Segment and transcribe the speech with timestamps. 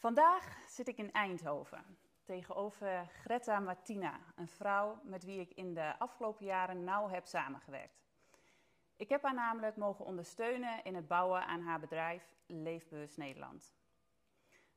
[0.00, 5.98] Vandaag zit ik in Eindhoven tegenover Greta Martina, een vrouw met wie ik in de
[5.98, 8.02] afgelopen jaren nauw heb samengewerkt.
[8.96, 13.74] Ik heb haar namelijk mogen ondersteunen in het bouwen aan haar bedrijf Leefbewust Nederland.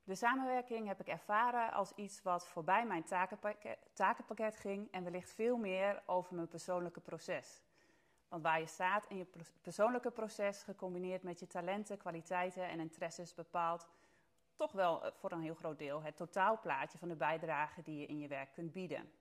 [0.04, 3.04] De samenwerking heb ik ervaren als iets wat voorbij mijn
[3.94, 7.64] takenpakket, ging en wellicht veel meer over mijn persoonlijke proces.
[8.28, 9.28] Want waar je staat in je
[9.62, 13.88] persoonlijke proces, gecombineerd met je talenten, kwaliteiten en interesses, bepaalt
[14.56, 18.06] toch wel eh, voor een heel groot deel het totaalplaatje van de bijdrage die je
[18.06, 19.12] in je werk kunt bieden.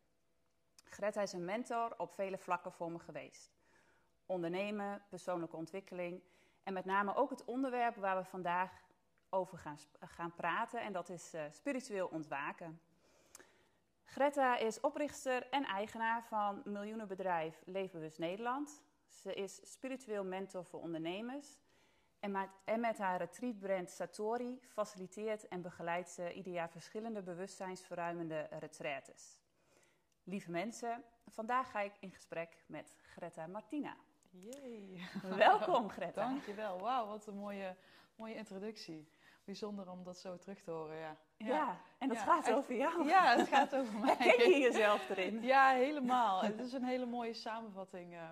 [0.84, 3.52] Greta is een mentor op vele vlakken voor me geweest.
[4.26, 6.22] Ondernemen, persoonlijke ontwikkeling
[6.62, 8.82] en met name ook het onderwerp waar we vandaag
[9.30, 12.80] over gaan, gaan praten en dat is uh, spiritueel ontwaken.
[14.04, 18.82] Greta is oprichter en eigenaar van miljoenenbedrijf Leefbewust Nederland.
[19.06, 21.61] Ze is spiritueel mentor voor ondernemers
[22.22, 28.46] en met, en met haar retreatbrand Satori faciliteert en begeleidt ze ieder jaar verschillende bewustzijnsverruimende
[28.50, 29.40] retraites.
[30.24, 33.96] Lieve mensen, vandaag ga ik in gesprek met Greta Martina.
[34.30, 35.06] Jee.
[35.22, 36.28] Welkom Greta.
[36.28, 36.80] Dankjewel.
[36.80, 37.76] Wauw, wat een mooie,
[38.16, 39.08] mooie introductie.
[39.44, 41.16] Bijzonder om dat zo terug te horen, ja.
[41.36, 43.08] Ja, en dat gaat over jou.
[43.08, 44.16] Ja, het gaat over mij.
[44.16, 45.42] Ken je jezelf erin?
[45.42, 46.42] Ja, helemaal.
[46.42, 48.12] Het is een hele mooie samenvatting.
[48.12, 48.30] Uh,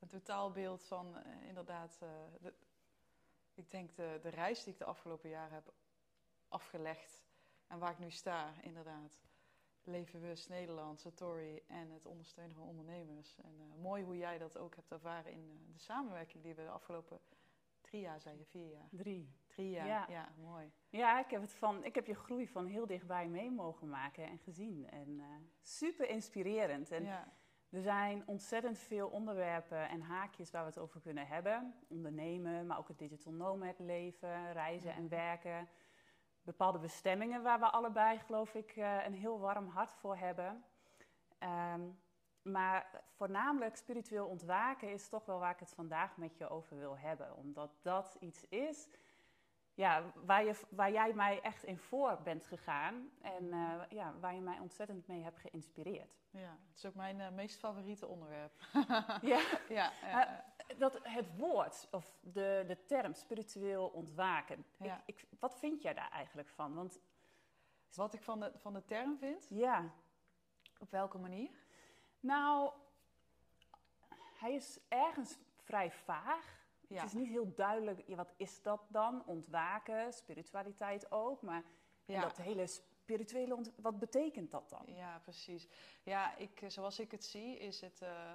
[0.00, 1.98] een totaalbeeld van uh, inderdaad...
[2.02, 2.08] Uh,
[2.40, 2.54] de,
[3.54, 5.72] ik denk de, de reis die ik de afgelopen jaren heb
[6.48, 7.24] afgelegd
[7.66, 9.20] en waar ik nu sta, inderdaad.
[9.84, 13.38] Levenbewust Nederland, Satori en het ondersteunen van ondernemers.
[13.38, 16.62] En uh, mooi hoe jij dat ook hebt ervaren in uh, de samenwerking die we
[16.62, 17.20] de afgelopen
[17.80, 18.88] drie jaar, zei je, vier jaar?
[18.90, 19.34] Drie.
[19.46, 20.06] Drie jaar, ja.
[20.08, 20.72] ja, mooi.
[20.88, 24.24] Ja, ik heb, het van, ik heb je groei van heel dichtbij mee mogen maken
[24.24, 24.90] en gezien.
[24.90, 25.24] En uh,
[25.62, 26.90] super inspirerend.
[26.90, 27.32] En ja.
[27.72, 31.74] Er zijn ontzettend veel onderwerpen en haakjes waar we het over kunnen hebben.
[31.88, 35.68] Ondernemen, maar ook het digital nomad leven, reizen en werken.
[36.42, 40.64] Bepaalde bestemmingen waar we allebei, geloof ik, uh, een heel warm hart voor hebben.
[41.74, 41.98] Um,
[42.42, 46.98] maar voornamelijk spiritueel ontwaken is toch wel waar ik het vandaag met je over wil
[46.98, 47.36] hebben.
[47.36, 48.88] Omdat dat iets is
[49.74, 53.10] ja, waar, je, waar jij mij echt in voor bent gegaan.
[53.20, 56.20] En uh, ja, waar je mij ontzettend mee hebt geïnspireerd.
[56.30, 58.52] Ja, het is ook mijn uh, meest favoriete onderwerp.
[59.32, 64.64] ja, ja, uh, dat, het woord of de, de term spiritueel ontwaken.
[64.78, 65.02] Ja.
[65.06, 66.74] Ik, ik, wat vind jij daar eigenlijk van?
[66.74, 67.00] Want,
[67.94, 69.46] wat ik van de, van de term vind?
[69.50, 69.92] Ja.
[70.78, 71.50] Op welke manier?
[72.20, 72.72] Nou,
[74.38, 76.61] hij is ergens vrij vaag.
[76.92, 77.00] Ja.
[77.02, 79.26] Het is niet heel duidelijk, ja, wat is dat dan?
[79.26, 81.64] Ontwaken, spiritualiteit ook, maar
[82.04, 82.20] Ja.
[82.20, 84.82] dat hele spirituele, ont- wat betekent dat dan?
[84.86, 85.68] Ja, precies.
[86.02, 88.32] Ja, ik, zoals ik het zie, is het uh,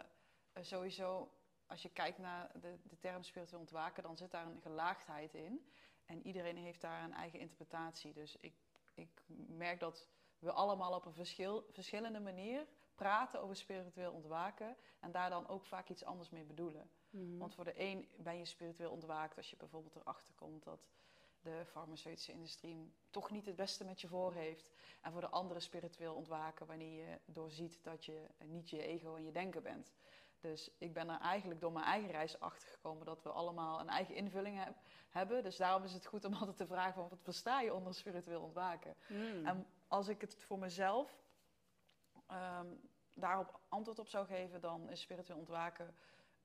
[0.62, 1.31] sowieso,
[1.66, 5.72] als je kijkt naar de, de term spiritueel ontwaken, dan zit daar een gelaagdheid in.
[6.06, 8.13] En iedereen heeft daar een eigen interpretatie.
[8.13, 8.53] Dus ik,
[8.94, 10.07] ik merk dat
[10.39, 15.66] we allemaal op een verschil, verschillende manier praten over spiritueel ontwaken en daar dan ook
[15.66, 16.89] vaak iets anders mee bedoelen.
[17.17, 17.38] Mhm.
[17.38, 20.88] Want voor de een ben je spiritueel ontwaakt als je bijvoorbeeld erachter komt dat
[21.41, 24.72] de farmaceutische industrie toch niet het beste met je voor heeft.
[25.01, 29.23] En voor de andere spiritueel ontwaken wanneer je doorziet dat je niet je ego en
[29.23, 29.94] je denken bent.
[30.39, 33.89] Dus ik ben er eigenlijk door mijn eigen reis achter gekomen dat we allemaal een
[33.89, 34.75] eigen invulling heb,
[35.09, 35.44] hebben.
[35.44, 38.41] Dus daarom is het goed om altijd te vragen van wat versta je onder spiritueel
[38.41, 38.95] ontwaken?
[39.07, 39.45] Mm.
[39.45, 41.23] En als ik het voor mezelf
[42.31, 45.95] um, daarop antwoord op zou geven, dan is spiritueel ontwaken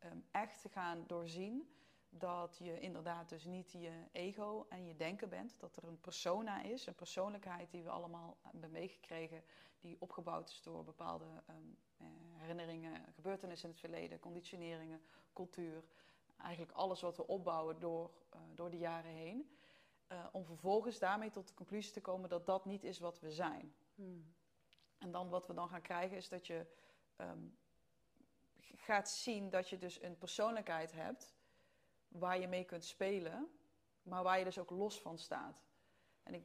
[0.05, 1.69] um, echt te gaan doorzien
[2.09, 5.61] dat je inderdaad dus niet je ego en je denken bent.
[5.61, 9.43] Dat er een persona is, een persoonlijkheid die we allemaal hebben meegekregen,
[9.81, 15.01] die opgebouwd is door bepaalde um, eh, herinneringen, gebeurtenissen in het verleden, conditioneringen,
[15.33, 15.85] cultuur.
[16.37, 19.57] Eigenlijk alles wat we opbouwen door, uh, door de jaren heen.
[20.09, 23.31] Uh, om vervolgens daarmee tot de conclusie te komen dat dat niet is wat we
[23.31, 23.75] zijn.
[23.95, 24.35] Mm.
[24.99, 26.67] En dan wat we dan gaan krijgen is dat je
[27.17, 27.57] um,
[28.77, 31.35] gaat zien dat je dus een persoonlijkheid hebt
[32.09, 33.51] waar je mee kunt spelen,
[34.03, 35.63] maar waar je dus ook los van staat.
[36.23, 36.45] En ik,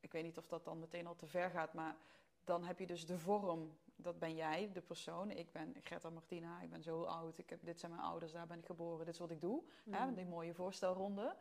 [0.00, 1.96] ik weet niet of dat dan meteen al te ver gaat, maar
[2.44, 5.30] dan heb je dus de vorm, dat ben jij, de persoon.
[5.30, 8.46] Ik ben Greta Martina, ik ben zo oud, ik heb, dit zijn mijn ouders, daar
[8.46, 9.62] ben ik geboren, dit is wat ik doe.
[9.84, 9.92] Mm.
[9.92, 11.36] Hè, die mooie voorstelronde.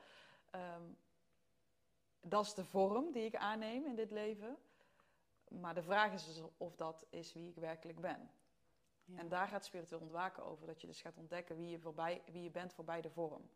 [0.56, 0.98] Um,
[2.21, 4.57] dat is de vorm die ik aanneem in dit leven.
[5.48, 8.31] Maar de vraag is dus of dat is wie ik werkelijk ben.
[9.06, 9.18] Ja.
[9.18, 10.68] En daar gaat spiritueel ontwaken over.
[10.68, 13.50] Dat je dus gaat ontdekken wie je, voorbij, wie je bent voorbij de vorm.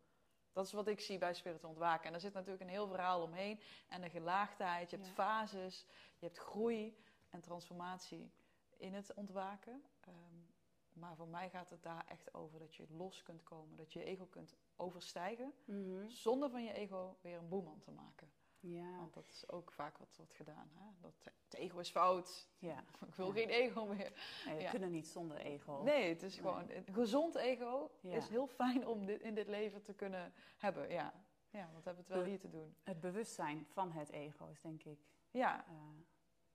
[0.52, 2.06] Dat is wat ik zie bij spiritueel ontwaken.
[2.08, 3.60] En er zit natuurlijk een heel verhaal omheen.
[3.88, 4.90] En een gelaagdheid.
[4.90, 5.14] Je hebt Ja.
[5.14, 5.86] fases.
[6.18, 6.96] Je hebt groei
[7.30, 8.30] en transformatie
[8.76, 9.82] in het ontwaken.
[10.08, 10.46] Um,
[10.92, 13.76] maar voor mij gaat het daar echt over dat je los kunt komen.
[13.76, 15.52] Dat je je ego kunt overstijgen.
[15.64, 16.08] Mhm.
[16.08, 18.30] Zonder van je ego weer een boeman te maken.
[18.72, 18.96] Ja.
[18.96, 20.70] Want dat is ook vaak wat wordt gedaan.
[20.74, 20.84] Hè?
[21.00, 21.14] Dat,
[21.44, 22.48] het ego is fout.
[22.58, 22.84] Ja.
[23.06, 23.32] Ik wil Ja.
[23.32, 24.12] geen ego meer.
[24.46, 24.70] Nee, we Ja.
[24.70, 25.82] kunnen niet zonder ego.
[25.82, 26.70] Nee, het is gewoon...
[26.70, 30.88] Een gezond ego is heel fijn om dit, in dit leven te kunnen hebben.
[30.90, 31.12] Ja,
[31.50, 32.76] ja want we hebben het wel Be- hier te doen.
[32.82, 35.72] Het bewustzijn van het ego is denk ik Ja, eh,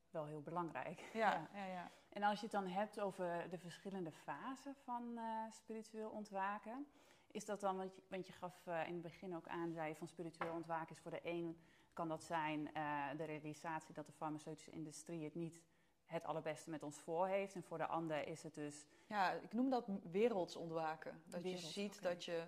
[0.10, 1.00] wel heel belangrijk.
[1.14, 1.66] ja, Ja.
[1.78, 1.92] ja.
[2.10, 6.88] En als je het dan hebt over de verschillende fasen van eh, spiritueel ontwaken,
[7.28, 9.90] is dat dan, want je, want je gaf eh, in het begin ook aan, zei
[9.90, 11.62] je van spiritueel ontwaken is voor de een
[11.94, 15.62] kan dat zijn eh, de realisatie dat de farmaceutische industrie het niet
[16.06, 17.56] het allerbeste met ons voor heeft.
[17.56, 21.22] En voor de ander is het dus, Ja, ik noem dat werelds ontwaken.
[21.26, 22.48] Dat Werelds, je ziet dat je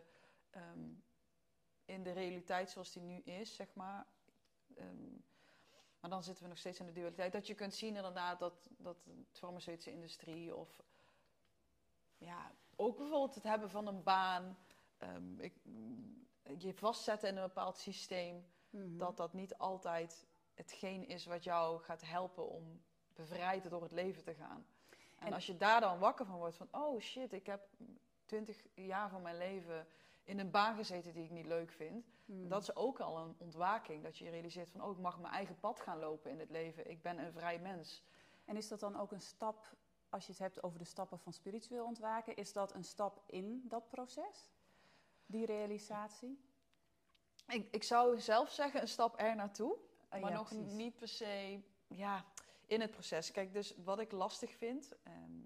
[0.49, 0.89] ehm,
[1.85, 4.05] in de realiteit zoals die nu is, zeg maar.
[4.75, 5.11] ehm,
[5.99, 7.31] maar dan zitten we nog steeds in de dualiteit.
[7.31, 10.81] Dat je kunt zien inderdaad dat, dat de farmaceutische industrie of
[12.17, 14.57] ja, ook bijvoorbeeld het hebben van een baan,
[14.97, 15.53] ehm, ik,
[16.57, 18.97] je vastzetten in een bepaald systeem, Mhm.
[18.97, 22.81] dat dat niet altijd hetgeen is wat jou gaat helpen om
[23.13, 24.65] bevrijd door het leven te gaan.
[25.19, 27.67] En, En- als je daar dan wakker van wordt van, oh shit, ik heb
[28.25, 29.87] twintig jaar van mijn leven
[30.23, 32.11] in een baan gezeten die ik niet leuk vind.
[32.25, 32.47] Mhm.
[32.47, 35.59] Dat is ook al een ontwaking, dat je realiseert van, oh ik mag mijn eigen
[35.59, 36.89] pad gaan lopen in het leven.
[36.89, 38.03] Ik ben een vrij mens.
[38.45, 39.75] En is dat dan ook een stap,
[40.09, 43.61] als je het hebt over de stappen van spiritueel ontwaken, is dat een stap in
[43.67, 44.49] dat proces?
[45.25, 46.39] Die realisatie?
[47.47, 49.77] Ik, ik zou zelf zeggen een stap er naartoe,
[50.13, 50.73] Oh, maar ja, nog precies.
[50.73, 52.25] niet per se ja,
[52.65, 53.31] in het proces.
[53.31, 55.41] Kijk, dus wat ik lastig vind, ehm,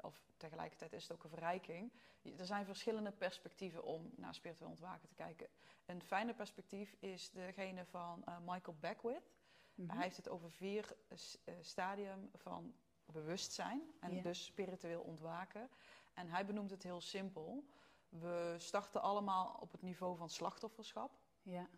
[0.00, 1.92] of tegelijkertijd is het ook een verrijking.
[2.36, 5.48] Er zijn verschillende perspectieven om naar spiritueel ontwaken te kijken.
[5.86, 9.30] Een fijne perspectief is degene van eh, Michael Beckwith.
[9.74, 9.90] Mhm.
[9.90, 12.74] Hij heeft het over vier eh, stadium van
[13.06, 15.68] bewustzijn en dus spiritueel ontwaken.
[16.14, 17.64] En hij benoemt het heel simpel.
[18.08, 21.18] We starten allemaal op het niveau van slachtofferschap.
[21.42, 21.68] Ja.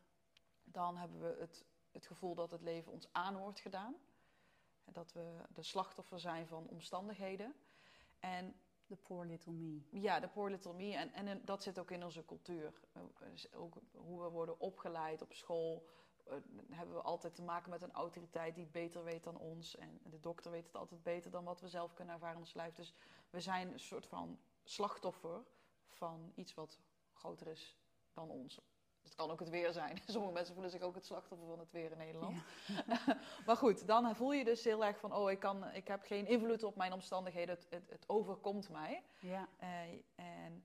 [0.65, 3.95] Dan hebben we het, het gevoel dat het leven ons aan wordt gedaan.
[4.85, 7.55] Dat we de slachtoffer zijn van omstandigheden.
[8.19, 8.61] En
[8.91, 9.83] The poor little me.
[9.91, 10.95] ja, de poor little me.
[10.95, 12.81] En, en dat zit ook in onze cultuur.
[13.31, 15.87] Dus Ook hoe we worden opgeleid op school.
[16.25, 16.35] eh,
[16.71, 19.77] hebben we altijd te maken met een autoriteit die het beter weet dan ons.
[19.77, 22.55] En de dokter weet het altijd beter dan wat we zelf kunnen ervaren in ons
[22.55, 22.75] lijf.
[22.75, 22.95] Dus
[23.31, 25.45] we zijn een soort van slachtoffer
[25.95, 26.79] van iets wat
[27.13, 27.77] groter is
[28.13, 28.61] dan ons.
[29.03, 29.99] Het kan ook het weer zijn.
[30.07, 32.43] Sommige mensen voelen zich ook het slachtoffer van het weer in Nederland.
[32.67, 33.19] Ja.
[33.47, 35.15] Maar goed, dan voel je dus heel erg van...
[35.15, 37.55] oh, ik, kan, ik heb geen invloed op mijn omstandigheden.
[37.55, 39.03] Het, het, het overkomt mij.
[39.21, 39.49] Ja.
[39.57, 39.69] Eh,
[40.15, 40.65] en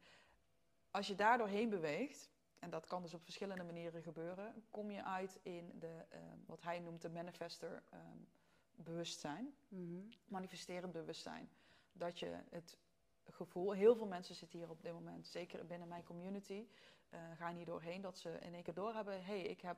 [0.92, 2.30] als je daar doorheen beweegt,
[2.60, 6.62] en dat kan dus op verschillende manieren gebeuren, kom je uit in de, eh, wat
[6.62, 8.18] hij noemt de manifester ehm,
[8.76, 10.00] bewustzijn, Mhm.
[10.26, 11.50] manifesterend bewustzijn.
[11.92, 12.78] Dat je het
[13.30, 16.68] gevoel, heel veel mensen zitten hier op dit moment, zeker binnen mijn community,
[17.10, 19.78] eh, gaan hier doorheen dat ze in één keer doorhebben, hé, hey, ik, heb,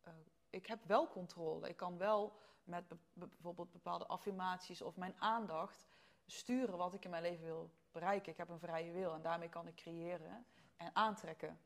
[0.00, 0.12] eh,
[0.50, 1.68] ik heb wel controle.
[1.68, 2.32] Ik kan wel
[2.64, 5.86] met be- be- bijvoorbeeld bepaalde affirmaties of mijn aandacht
[6.26, 8.32] sturen wat ik in mijn leven wil bereiken.
[8.32, 10.46] Ik heb een vrije wil en daarmee kan ik creëren
[10.76, 11.60] en aantrekken.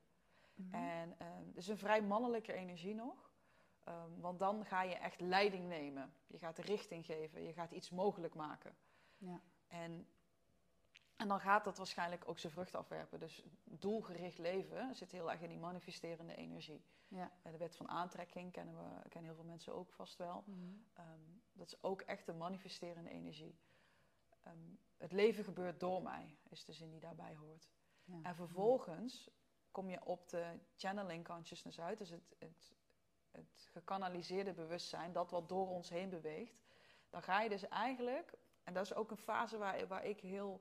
[0.54, 0.74] Mhm.
[0.74, 3.32] En ehm het is een vrij mannelijke energie nog.
[3.84, 6.14] Ehm, want dan ga je echt leiding nemen.
[6.26, 7.42] Je gaat de richting geven.
[7.42, 8.76] Je gaat iets mogelijk maken.
[9.18, 9.40] Ja.
[9.66, 10.08] En,
[11.24, 13.20] en dan gaat dat waarschijnlijk ook zijn vrucht afwerpen.
[13.20, 16.84] Dus doelgericht leven zit heel erg in die manifesterende energie.
[17.08, 17.32] Ja.
[17.42, 20.42] Eh, De wet van aantrekking kennen, we, kennen heel veel mensen ook vast wel.
[20.46, 20.58] Mhm.
[20.92, 21.20] Ehm,
[21.52, 23.58] dat is ook echt een manifesterende energie.
[24.40, 24.58] Ehm,
[24.96, 27.68] het leven gebeurt door mij, is de zin die daarbij hoort.
[28.04, 28.18] Ja.
[28.22, 29.30] En vervolgens
[29.70, 32.74] kom je op de channeling consciousness uit, dus het, het,
[33.30, 36.62] het gekanaliseerde bewustzijn, dat wat door ons heen beweegt.
[37.10, 40.60] Dan ga je dus eigenlijk, en dat is ook een fase waar, waar ik heel,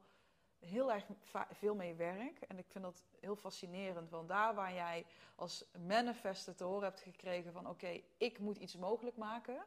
[0.66, 1.06] heel erg
[1.52, 2.42] veel mee werk.
[2.42, 5.06] En ik vind dat heel fascinerend, want daar waar jij
[5.36, 9.66] als manifester te horen hebt gekregen van oké, ik moet iets mogelijk maken,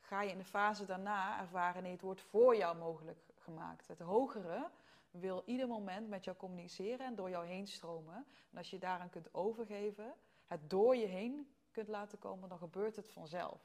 [0.00, 3.88] ga je in de fase daarna ervaren, nee, het wordt voor jou mogelijk gemaakt.
[3.88, 4.70] Het hogere
[5.10, 8.26] wil ieder moment met jou communiceren en door jou heen stromen.
[8.50, 10.14] En als je daaraan kunt overgeven,
[10.46, 13.60] het door je heen kunt laten komen, dan gebeurt het vanzelf.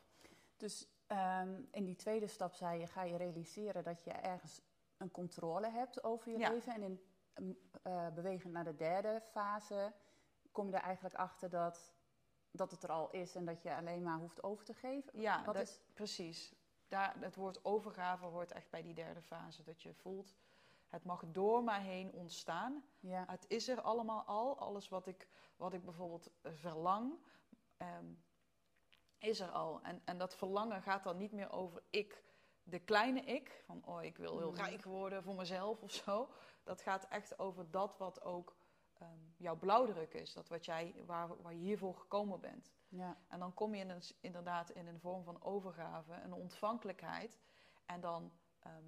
[0.58, 4.62] Dus ehm, in die tweede stap zei je, ga je realiseren dat je ergens
[5.06, 6.50] een controle hebt over je Ja.
[6.50, 6.74] leven.
[6.74, 7.00] En in
[7.84, 9.94] eh, bewegend naar de derde fase
[10.52, 11.94] kom je er eigenlijk achter dat,
[12.52, 15.20] dat het er al is en dat je alleen maar hoeft over te geven.
[15.20, 16.56] Ja, Wat dat, is, precies.
[16.88, 19.64] Daar, het woord overgave hoort echt bij die derde fase.
[19.64, 20.36] Dat je voelt,
[20.88, 22.84] het mag door mij heen ontstaan.
[23.00, 24.58] ja, Het is er allemaal al.
[24.60, 27.14] Alles wat ik, wat ik bijvoorbeeld eh, verlang,
[27.78, 28.14] ehm,
[29.18, 29.82] is er al.
[29.82, 32.24] En, en dat verlangen gaat dan niet meer over ik,
[32.66, 33.62] de kleine ik.
[33.66, 34.62] Van, oh, ik wil heel Mhm.
[34.62, 36.30] rijk worden voor mezelf of zo.
[36.64, 38.56] Dat gaat echt over dat wat ook
[38.96, 40.34] ehm, jouw blauwdruk is.
[40.34, 42.72] Dat wat jij, waar, waar je hiervoor gekomen bent.
[42.88, 43.18] Ja.
[43.28, 47.38] En dan kom je in een, inderdaad in een vorm van overgave, een ontvankelijkheid.
[47.86, 48.84] En dan, ehm,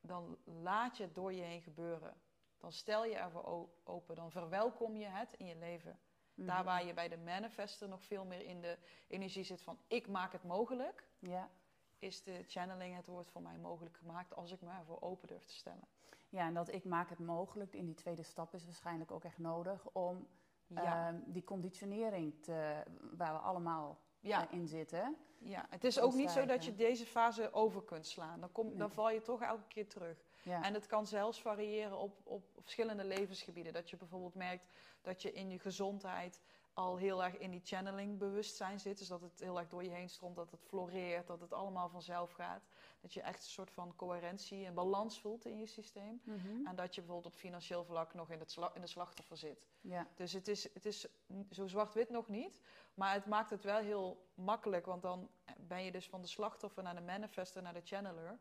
[0.00, 2.20] dan laat je het door je heen gebeuren.
[2.58, 5.98] Dan stel je ervoor open, dan verwelkom je het in je leven.
[6.34, 6.64] Daar Mhm.
[6.64, 8.78] waar je bij de manifester nog veel meer in de
[9.08, 11.50] energie zit van ik maak het mogelijk, Ja.
[12.02, 15.44] Is de channeling het woord voor mij mogelijk gemaakt als ik me ervoor open durf
[15.44, 15.88] te stellen.
[16.28, 19.38] ja, en dat ik maak het mogelijk, in die tweede stap is waarschijnlijk ook echt
[19.38, 20.26] nodig om
[20.66, 22.82] Ja, ehm, die conditionering te,
[23.16, 25.16] waar we allemaal ja, eh, in zitten.
[25.38, 25.66] ja.
[25.70, 28.40] het is ook niet zo dat je deze fase over kunt slaan.
[28.40, 30.24] Dan, kom, dan val je toch elke keer terug.
[30.42, 30.62] Ja.
[30.62, 33.72] En het kan zelfs variëren op, op verschillende levensgebieden.
[33.72, 34.68] Dat je bijvoorbeeld merkt
[35.02, 36.40] dat je in je gezondheid
[36.74, 38.98] al heel erg in die channeling bewustzijn zit.
[38.98, 41.88] Dus dat het heel erg door je heen stroomt, dat het floreert, dat het allemaal
[41.88, 42.68] vanzelf gaat.
[43.00, 46.20] Dat je echt een soort van coherentie en balans voelt in je systeem.
[46.24, 46.66] Mhm.
[46.66, 49.68] En dat je bijvoorbeeld op financieel vlak nog in, het in de slachtoffer zit.
[49.80, 50.06] ja.
[50.14, 51.06] Dus het is, het is
[51.50, 52.60] zo zwart-wit nog niet.
[52.94, 54.86] Maar het maakt het wel heel makkelijk.
[54.86, 58.38] Want dan ben je dus van de slachtoffer naar de manifester, naar de channeler.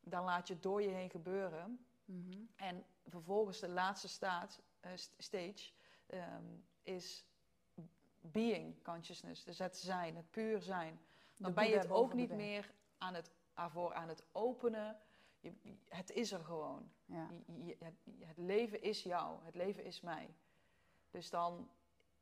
[0.00, 1.86] Dan laat je het door je heen gebeuren.
[2.04, 2.38] Mhm.
[2.56, 5.72] En vervolgens de laatste staat, eh, st- stage
[6.06, 6.44] ehm,
[6.82, 7.24] is
[8.22, 9.44] being consciousness.
[9.44, 11.00] Dus het zijn, het puur zijn.
[11.36, 14.96] Dan De ben je het ook niet meer aan het, ervoor aan het openen.
[15.40, 15.52] Je,
[15.88, 16.90] het is er gewoon.
[17.04, 17.28] Ja.
[17.46, 20.34] Je- je- het, het leven is jou, het leven is mij.
[21.10, 21.70] Dus dan,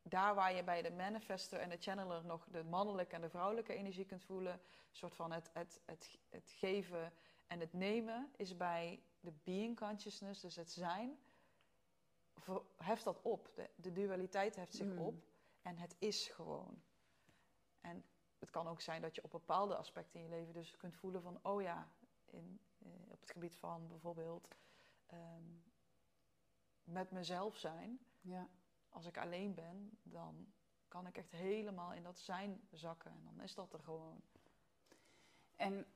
[0.02, 3.75] daar waar je bij de manifester en de channeler nog de mannelijke en de vrouwelijke
[3.75, 4.61] energie kunt voelen, een
[4.97, 7.12] soort van het, het, het, het geven
[7.47, 11.19] en het nemen, is bij de being consciousness, dus het zijn,
[12.76, 13.50] heft dat op.
[13.54, 14.99] De, de dualiteit heft zich Mm.
[14.99, 15.25] op
[15.62, 16.83] en het is gewoon.
[17.81, 18.05] En
[18.38, 21.23] het kan ook zijn dat je op bepaalde aspecten in je leven dus kunt voelen
[21.23, 21.88] van, oh ja,
[22.25, 24.49] in, eh, op het gebied van bijvoorbeeld
[25.07, 25.45] ehm,
[26.85, 27.99] met mezelf zijn.
[28.21, 28.49] Ja.
[28.88, 30.52] Als ik alleen ben, dan
[30.88, 33.11] kan ik echt helemaal in dat zijn zakken.
[33.11, 34.21] En dan is dat er gewoon.
[35.57, 35.87] En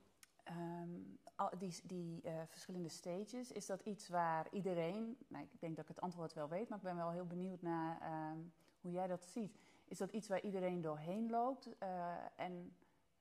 [0.43, 0.99] ehm,
[1.35, 5.83] al die, die eh, verschillende stages, is dat iets waar iedereen, nou, ik denk dat
[5.89, 8.39] ik het antwoord wel weet, maar ik ben wel heel benieuwd naar ehm,
[8.85, 9.57] hoe jij dat ziet.
[9.85, 11.77] Is dat iets waar iedereen doorheen loopt?
[11.77, 12.75] Eh, en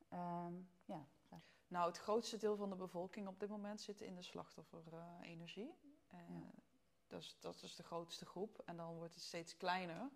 [0.08, 0.52] ehm,
[0.84, 1.06] ja,
[1.68, 5.74] Nou, het grootste deel van de bevolking op dit moment zit in de slachtofferenergie.
[6.10, 6.50] Ja.
[7.06, 8.62] dat, is, dat is de grootste groep.
[8.64, 10.10] En dan wordt het steeds kleiner.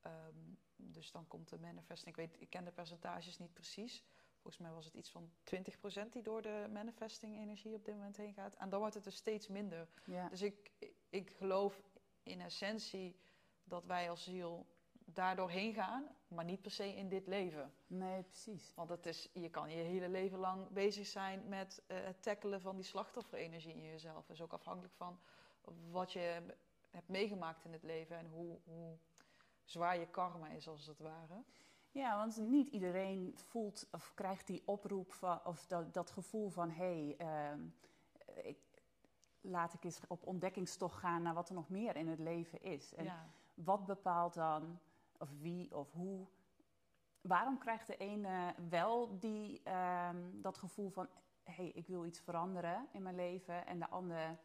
[0.00, 2.10] Ehm, dus dan komt de manifesting.
[2.10, 4.04] Ik weet, ik ken de percentages niet precies.
[4.34, 8.16] Volgens mij was het iets van 20% die door de manifesting energie op dit moment
[8.16, 8.54] heen gaat.
[8.54, 9.88] En dan wordt het dus steeds minder.
[10.04, 10.28] ja.
[10.28, 10.70] Dus ik,
[11.08, 11.82] ik geloof
[12.22, 13.16] in essentie
[13.64, 14.66] dat wij als ziel
[15.04, 17.72] daar doorheen gaan, maar niet per se in dit leven.
[17.86, 18.72] nee, precies.
[18.74, 22.60] Want het is, je kan je hele leven lang bezig zijn met eh, het tackelen
[22.60, 24.26] van die slachtofferenergie in jezelf.
[24.26, 25.18] Dat is ook afhankelijk van
[25.90, 26.42] wat je
[26.90, 28.96] hebt meegemaakt in het leven en hoe, hoe
[29.64, 31.42] zwaar je karma is, als het ware.
[31.90, 36.70] Ja, want niet iedereen voelt of krijgt die oproep van, of dat, dat gevoel van
[36.70, 37.60] hé, hey, ehm,
[38.46, 38.58] ik,
[39.40, 42.94] laat ik eens op ontdekkingstocht gaan naar wat er nog meer in het leven is.
[42.94, 43.26] En ja.
[43.54, 44.80] wat bepaalt dan,
[45.18, 46.26] of wie of hoe,
[47.20, 51.08] waarom krijgt de ene wel die, ehm, dat gevoel van
[51.42, 54.38] hé, hey, ik wil iets veranderen in mijn leven en de ander,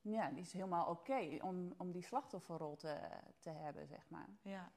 [0.00, 2.98] ja, die is helemaal oké om, om die slachtofferrol te,
[3.40, 4.28] te hebben, zeg maar.
[4.42, 4.72] Ja.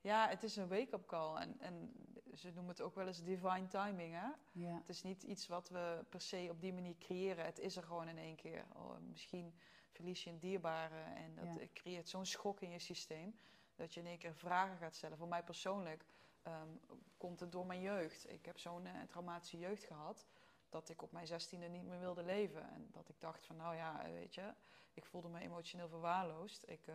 [0.00, 1.36] ja, het is een wake-up call.
[1.36, 1.92] En, en
[2.34, 4.14] ze noemen het ook wel eens divine timing.
[4.14, 4.28] Hè?
[4.52, 7.44] Ja, Het is niet iets wat we per se op die manier creëren.
[7.44, 8.64] Het is er gewoon in één keer.
[8.76, 9.54] Oh, misschien
[9.90, 11.66] verlies je een dierbare en dat Ja.
[11.72, 13.38] creëert zo'n schok in je systeem.
[13.78, 15.18] Dat je in één keer vragen gaat stellen.
[15.18, 16.04] Voor mij persoonlijk
[16.42, 16.68] ehm,
[17.16, 18.30] komt het door mijn jeugd.
[18.30, 20.26] Ik heb zo'n eh, traumatische jeugd gehad.
[20.68, 22.70] Dat ik op mijn zestiende niet meer wilde leven.
[22.70, 24.54] En dat ik dacht van nou ja, eh, weet je.
[24.94, 26.68] Ik voelde me emotioneel verwaarloosd.
[26.68, 26.94] Ik, eh,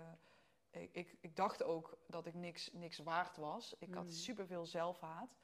[0.81, 3.75] ik, ik, ik dacht ook dat ik niks, niks waard was.
[3.79, 3.93] Ik Mm.
[3.95, 5.37] had superveel zelfhaat.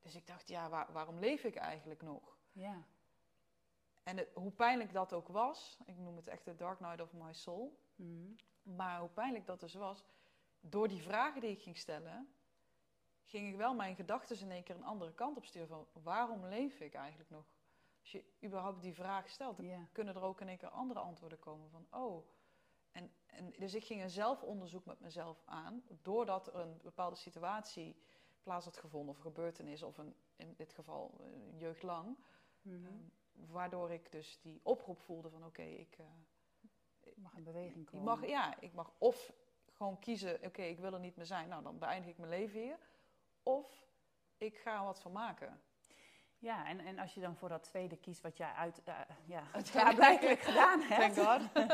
[0.00, 2.36] Dus ik dacht, ja, waar- waarom leef ik eigenlijk nog?
[2.52, 2.84] ja,
[4.02, 7.12] En het- hoe pijnlijk dat ook was, ik noem het echt de dark night of
[7.12, 7.78] my soul.
[7.96, 8.32] Mhm.
[8.62, 10.04] Maar hoe pijnlijk dat dus was,
[10.68, 12.34] door die vragen die ik ging stellen,
[13.24, 15.68] ging ik wel mijn gedachten in één keer een andere kant op sturen.
[15.68, 17.44] Van waarom leef ik eigenlijk nog?
[18.00, 21.38] Als je überhaupt die vraag stelt, dan kunnen er ook in één keer andere antwoorden
[21.38, 22.26] komen van oh.
[22.90, 27.96] En, en dus ik ging een zelfonderzoek met mezelf aan, doordat er een bepaalde situatie
[28.42, 32.16] plaats had gevonden, of gebeurtenis, of een, in dit geval een jeugd lang.
[32.62, 32.86] Mhm.
[32.86, 36.06] Ehm, waardoor ik dus die oproep voelde van oké, ik, eh,
[37.00, 38.04] Ik mag in beweging ik komen.
[38.04, 39.32] mag, ja, ik mag of
[39.76, 42.60] gewoon kiezen, oké, ik wil er niet meer zijn, nou dan beëindig ik mijn leven
[42.60, 42.78] hier.
[43.42, 43.84] Of
[44.38, 45.60] ik ga er wat van maken.
[46.38, 49.42] Ja, en, en als je dan voor dat tweede kiest wat jij uit, eh, ja,
[49.70, 51.20] klaarblijkelijk gedaan Thank hebt.
[51.20, 51.66] God.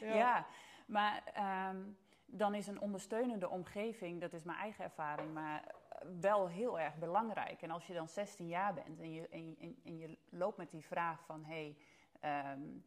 [0.22, 0.46] ja.
[0.86, 1.80] maar ehm,
[2.26, 6.96] dan is een ondersteunende omgeving, dat is mijn eigen ervaring, maar eh, wel heel erg
[6.96, 7.62] belangrijk.
[7.62, 10.70] En als je dan 16 jaar bent en je, en, en, en je loopt met
[10.70, 11.76] die vraag van hé,
[12.20, 12.84] hey, um,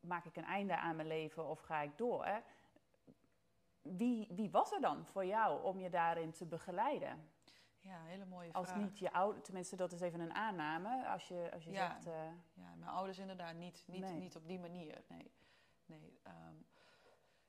[0.00, 2.24] maak ik een einde aan mijn leven of ga ik door?
[2.24, 2.38] Hè?
[3.96, 7.30] Wie, wie was er dan voor jou om je daarin te begeleiden?
[7.80, 8.62] Ja, hele mooie vraag.
[8.68, 11.08] Als niet je ouder, tenminste dat is even een aanname.
[11.08, 12.06] Als je, als je ja, zegt...
[12.06, 12.14] Uh,
[12.54, 14.18] ja, mijn ouders inderdaad niet, niet, Nee.
[14.18, 15.04] niet op die manier.
[15.08, 15.30] Nee,
[15.86, 16.18] nee.
[16.22, 16.54] ehm,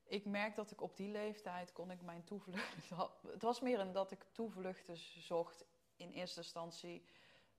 [0.04, 2.90] ik merk dat ik op die leeftijd kon ik mijn toevlucht...
[3.28, 5.66] Het was meer een dat ik toevluchten zocht
[5.96, 7.04] in eerste instantie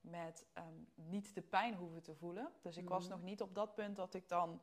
[0.01, 2.51] met ehm, niet de pijn hoeven te voelen.
[2.61, 3.11] Dus ik was Mhm.
[3.11, 4.61] nog niet op dat punt dat ik dan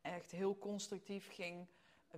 [0.00, 1.66] echt heel constructief ging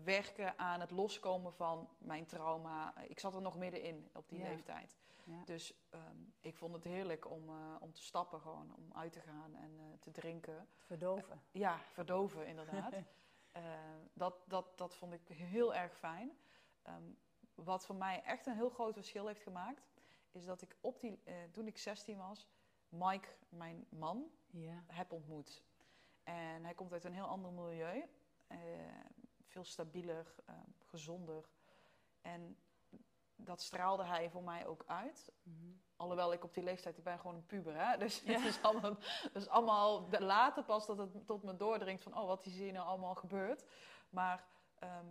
[0.05, 2.95] werken aan het loskomen van mijn trauma.
[3.03, 4.49] Ik zat er nog middenin op die Ja.
[4.49, 4.97] leeftijd.
[5.25, 5.43] Ja.
[5.45, 9.21] Dus ehm, ik vond het heerlijk om, eh, om te stappen gewoon, om uit te
[9.21, 10.69] gaan en eh, te drinken.
[10.79, 11.43] verdoven.
[11.51, 12.95] Ja, verdoven inderdaad.
[13.53, 13.63] Eh,
[14.13, 16.39] dat, dat, dat vond ik heel erg fijn.
[16.83, 17.03] Ehm,
[17.55, 19.91] wat voor mij echt een heel groot verschil heeft gemaakt,
[20.31, 22.49] is dat ik op die, eh, toen ik 16 was,
[22.89, 24.83] Mike, mijn man, Ja.
[24.87, 25.63] heb ontmoet.
[26.23, 28.05] En hij komt uit een heel ander milieu.
[29.53, 30.55] Eh, veel stabieler, eh,
[30.85, 31.49] gezonder.
[32.21, 32.57] En
[33.37, 35.33] dat straalde hij voor mij ook uit.
[35.43, 35.73] Mhm.
[35.97, 37.97] Alhoewel ik op die leeftijd, ik ben gewoon een puber, hè?
[37.99, 38.33] Dus Ja.
[38.33, 38.97] het is allemaal,
[39.33, 42.87] dus allemaal later pas dat het tot me doordringt van, oh, wat is hier nou
[42.87, 43.65] allemaal gebeurd.
[44.11, 44.45] Maar
[44.79, 45.07] ehm,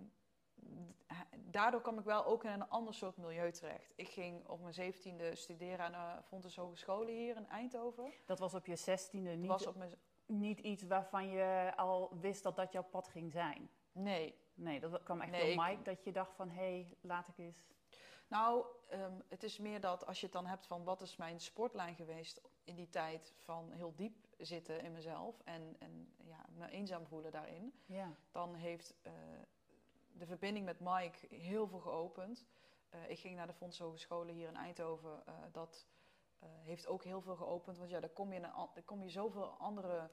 [1.38, 3.94] daardoor kwam ik wel ook in een ander soort milieu terecht.
[3.96, 8.14] Ik ging op mijn zeventiende studeren aan de Fontys Hogescholen hier in Eindhoven.
[8.26, 9.96] Dat was op je zestiende niet, was op mijn...
[10.26, 13.70] niet iets waarvan je al wist dat dat jouw pad ging zijn.
[13.92, 16.98] Nee, Nee, dat kwam echt Nee, door ik- Mike, dat je dacht van, hé, hey,
[17.02, 17.66] laat ik eens...
[18.28, 21.40] Nou, ehm, het is meer dat als je het dan hebt van wat is mijn
[21.40, 26.70] sportlijn geweest in die tijd van heel diep zitten in mezelf en, en ja, me
[26.70, 29.12] eenzaam voelen daarin, Ja, dan heeft eh,
[30.12, 32.46] de verbinding met Mike heel veel geopend.
[32.90, 35.26] Eh, ik ging naar de Fonds Hogescholen hier in Eindhoven.
[35.26, 35.88] eh, dat
[36.40, 39.10] heeft ook heel veel geopend, want ja, daar kom je, in een daar kom je
[39.10, 40.10] zoveel andere.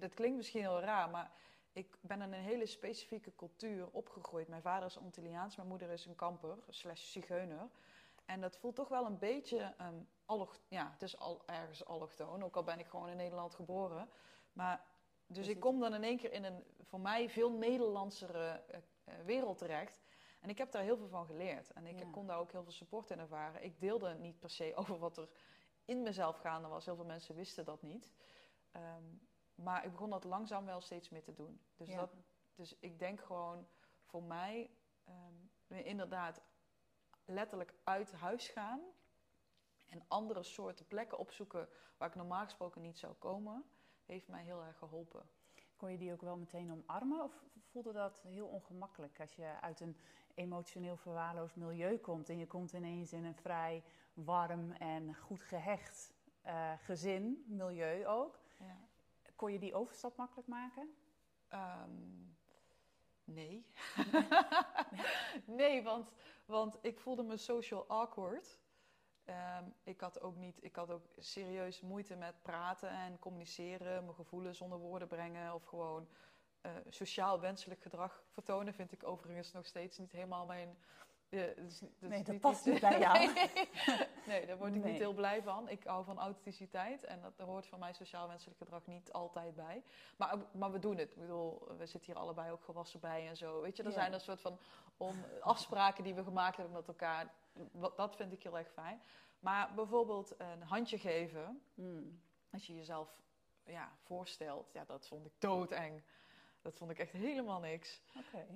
[0.00, 1.30] Dat klinkt misschien heel raar, maar
[1.72, 4.48] ik ben in een hele specifieke cultuur opgegroeid.
[4.48, 7.68] Mijn vader is Antilliaans, mijn moeder is een kamper, slash zigeuner.
[8.24, 9.94] En dat voelt toch wel een beetje, ehm
[10.26, 14.08] allocht- ja, het is al ergens allochtoon, ook al ben ik gewoon in Nederland geboren.
[14.52, 14.76] Maar,
[15.26, 15.54] dus Precies.
[15.54, 19.58] ik kom dan in één keer in een voor mij veel Nederlandsere eh, eh, wereld
[19.58, 20.00] terecht.
[20.40, 21.70] En ik heb daar heel veel van geleerd.
[21.72, 22.10] En ik Ja.
[22.10, 23.64] kon daar ook heel veel support in ervaren.
[23.64, 25.28] Ik deelde niet per se over wat er
[25.84, 26.84] in mezelf gaande was.
[26.84, 28.10] Heel veel mensen wisten dat niet.
[28.72, 29.02] Ehm,
[29.54, 31.60] maar ik begon dat langzaam wel steeds meer te doen.
[31.76, 31.96] Dus, Ja.
[31.96, 32.14] dat,
[32.54, 33.66] dus ik denk gewoon
[34.04, 34.70] voor mij
[35.04, 36.42] ehm, inderdaad
[37.24, 38.80] letterlijk uit huis gaan.
[39.88, 43.64] En andere soorten plekken opzoeken waar ik normaal gesproken niet zou komen.
[44.04, 45.30] Heeft mij heel erg geholpen.
[45.76, 49.80] Kon je die ook wel meteen omarmen of voelde dat heel ongemakkelijk als je uit
[49.80, 49.96] een
[50.34, 53.84] emotioneel verwaarloosd milieu komt en je komt ineens in een vrij
[54.14, 56.12] warm en goed gehecht
[56.42, 58.40] eh, gezin, milieu ook.
[58.58, 58.76] Ja.
[59.42, 60.94] Kon je die overstap makkelijk maken?
[61.48, 61.90] Ehm,
[63.24, 63.66] nee.
[65.60, 66.12] nee, want,
[66.46, 68.58] want ik voelde me social awkward.
[69.24, 74.14] Ehm, ik had ook niet, ik had ook serieus moeite met praten en communiceren, mijn
[74.14, 76.08] gevoelens onder woorden brengen of gewoon
[76.60, 78.74] eh, sociaal wenselijk gedrag vertonen.
[78.74, 80.78] Vind ik overigens nog steeds niet helemaal mijn.
[81.32, 83.18] Niet- het Nee, dat niet past niet bij jou.
[83.34, 83.68] nee,
[84.26, 84.90] nee, daar word ik Nee.
[84.92, 85.68] niet heel blij van.
[85.68, 89.82] Ik hou van authenticiteit en dat, hoort van mij sociaal wenselijk gedrag niet altijd bij.
[90.16, 91.10] Maar, maar we doen het.
[91.10, 93.60] Ik bedoel, we zitten hier allebei ook gewassen bij en zo.
[93.60, 93.94] Weet je, er Ja.
[93.94, 94.58] zijn een soort van
[94.96, 97.32] om, afspraken die we gemaakt hebben met elkaar.
[97.96, 99.02] Dat vind ik heel erg fijn.
[99.40, 102.20] Maar bijvoorbeeld een handje geven, Hmm.
[102.52, 103.20] als je jezelf
[103.64, 106.02] ja, voorstelt, ja, dat vond ik doodeng.
[106.62, 108.02] Dat vond ik echt helemaal niks.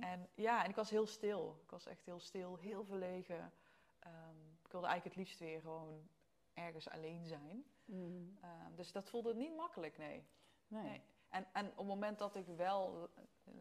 [0.00, 1.60] En ja, en ik was heel stil.
[1.62, 3.52] Ik was echt heel stil, heel verlegen.
[3.98, 6.08] Ehm, ik wilde eigenlijk het liefst weer gewoon
[6.54, 7.64] ergens alleen zijn.
[7.84, 8.38] Hmm.
[8.40, 10.26] Ehm, dus dat voelde niet makkelijk, nee.
[10.68, 10.82] Nee.
[10.82, 11.02] Nee.
[11.28, 13.52] En, en op het moment dat ik wel eh,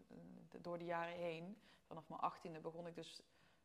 [0.62, 3.22] door de jaren heen, vanaf mijn achttiende, begon ik dus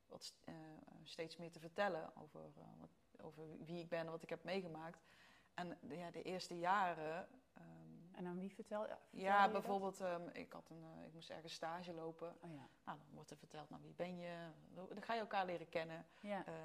[0.06, 0.54] wat, eh,
[1.02, 2.90] steeds meer te vertellen over, eh, wat,
[3.22, 5.04] over wie ik ben en wat ik heb meegemaakt.
[5.54, 7.28] En ja, de eerste jaren.
[8.20, 11.12] En aan wie vertel, ja, vertelde ja, je bijvoorbeeld, ehm, ik, had een, eh, ik
[11.12, 12.36] moest ergens stage lopen.
[12.40, 12.68] Oh ja.
[12.84, 14.48] Nou, dan wordt er verteld, nou, wie ben je?
[14.74, 16.06] Dan ga je elkaar leren kennen.
[16.20, 16.46] Ja.
[16.46, 16.56] Ehm,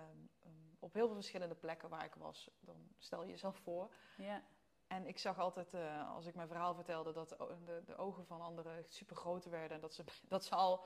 [0.43, 2.49] ehm, op heel veel verschillende plekken waar ik was.
[2.59, 3.93] Dan stel je jezelf voor.
[4.17, 4.43] ja.
[4.87, 7.29] En ik zag altijd, eh, als ik mijn verhaal vertelde, dat
[7.65, 9.75] de, de, ogen van anderen super groot werden.
[9.75, 10.85] En dat ze, dat ze al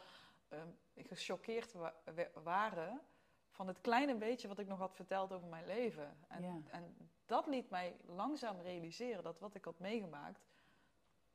[0.96, 3.02] gechoqueerd wa- wa- waren
[3.50, 6.18] van het kleine beetje wat ik nog had verteld over mijn leven.
[6.28, 6.62] En, Ja.
[6.68, 10.48] en dat liet mij langzaam realiseren dat wat ik had meegemaakt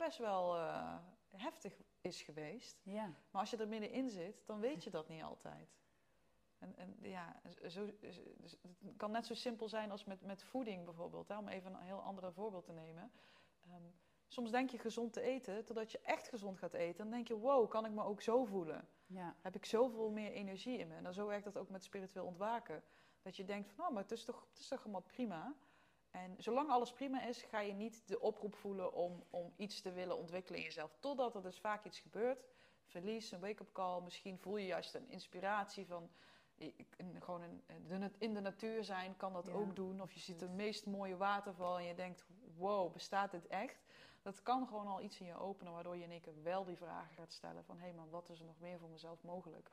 [0.04, 0.96] best wel eh,
[1.36, 2.80] heftig is geweest.
[2.82, 3.12] Ja.
[3.30, 5.76] Maar als je er middenin zit, dan weet je dat niet altijd.
[6.58, 10.84] En, en ja, zo, dus het kan net zo simpel zijn als met, met voeding
[10.84, 11.28] bijvoorbeeld.
[11.28, 13.12] Hè, om even een heel ander voorbeeld te nemen.
[13.60, 13.82] Ehm,
[14.28, 16.98] soms denk je gezond te eten, totdat je echt gezond gaat eten.
[16.98, 18.88] Dan denk je, wow, kan ik me ook zo voelen?
[19.06, 19.36] Ja.
[19.40, 20.94] Heb ik zoveel meer energie in me?
[20.94, 22.82] En dan zo werkt dat ook met spiritueel ontwaken.
[23.22, 25.54] Dat je denkt van, nou, maar het is toch, het is toch allemaal prima.
[26.14, 29.92] En zolang alles prima is, ga je niet de oproep voelen om, om iets te
[29.92, 30.96] willen ontwikkelen in jezelf.
[31.00, 32.44] Totdat er dus vaak iets gebeurt.
[32.84, 34.00] Verlies, een wake-up call.
[34.00, 36.10] Misschien voel je juist een inspiratie van...
[37.18, 40.00] gewoon een, in de natuur zijn kan dat ook doen.
[40.00, 42.24] Of je ziet de meest mooie waterval en je denkt...
[42.56, 43.84] Wow, bestaat dit echt?
[44.22, 45.72] Dat kan gewoon al iets in je openen...
[45.72, 47.76] waardoor je in één keer wel die vragen gaat stellen van...
[47.76, 49.70] Hé hey man, wat is er nog meer voor mezelf mogelijk?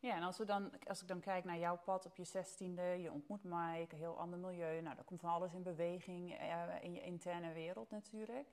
[0.00, 2.82] Ja, en als, we dan, als ik dan kijk naar jouw pad op je zestiende,
[2.82, 4.80] je ontmoet Mike, een heel ander milieu.
[4.80, 8.48] Nou, dan komt van alles in beweging uh, in je interne wereld natuurlijk.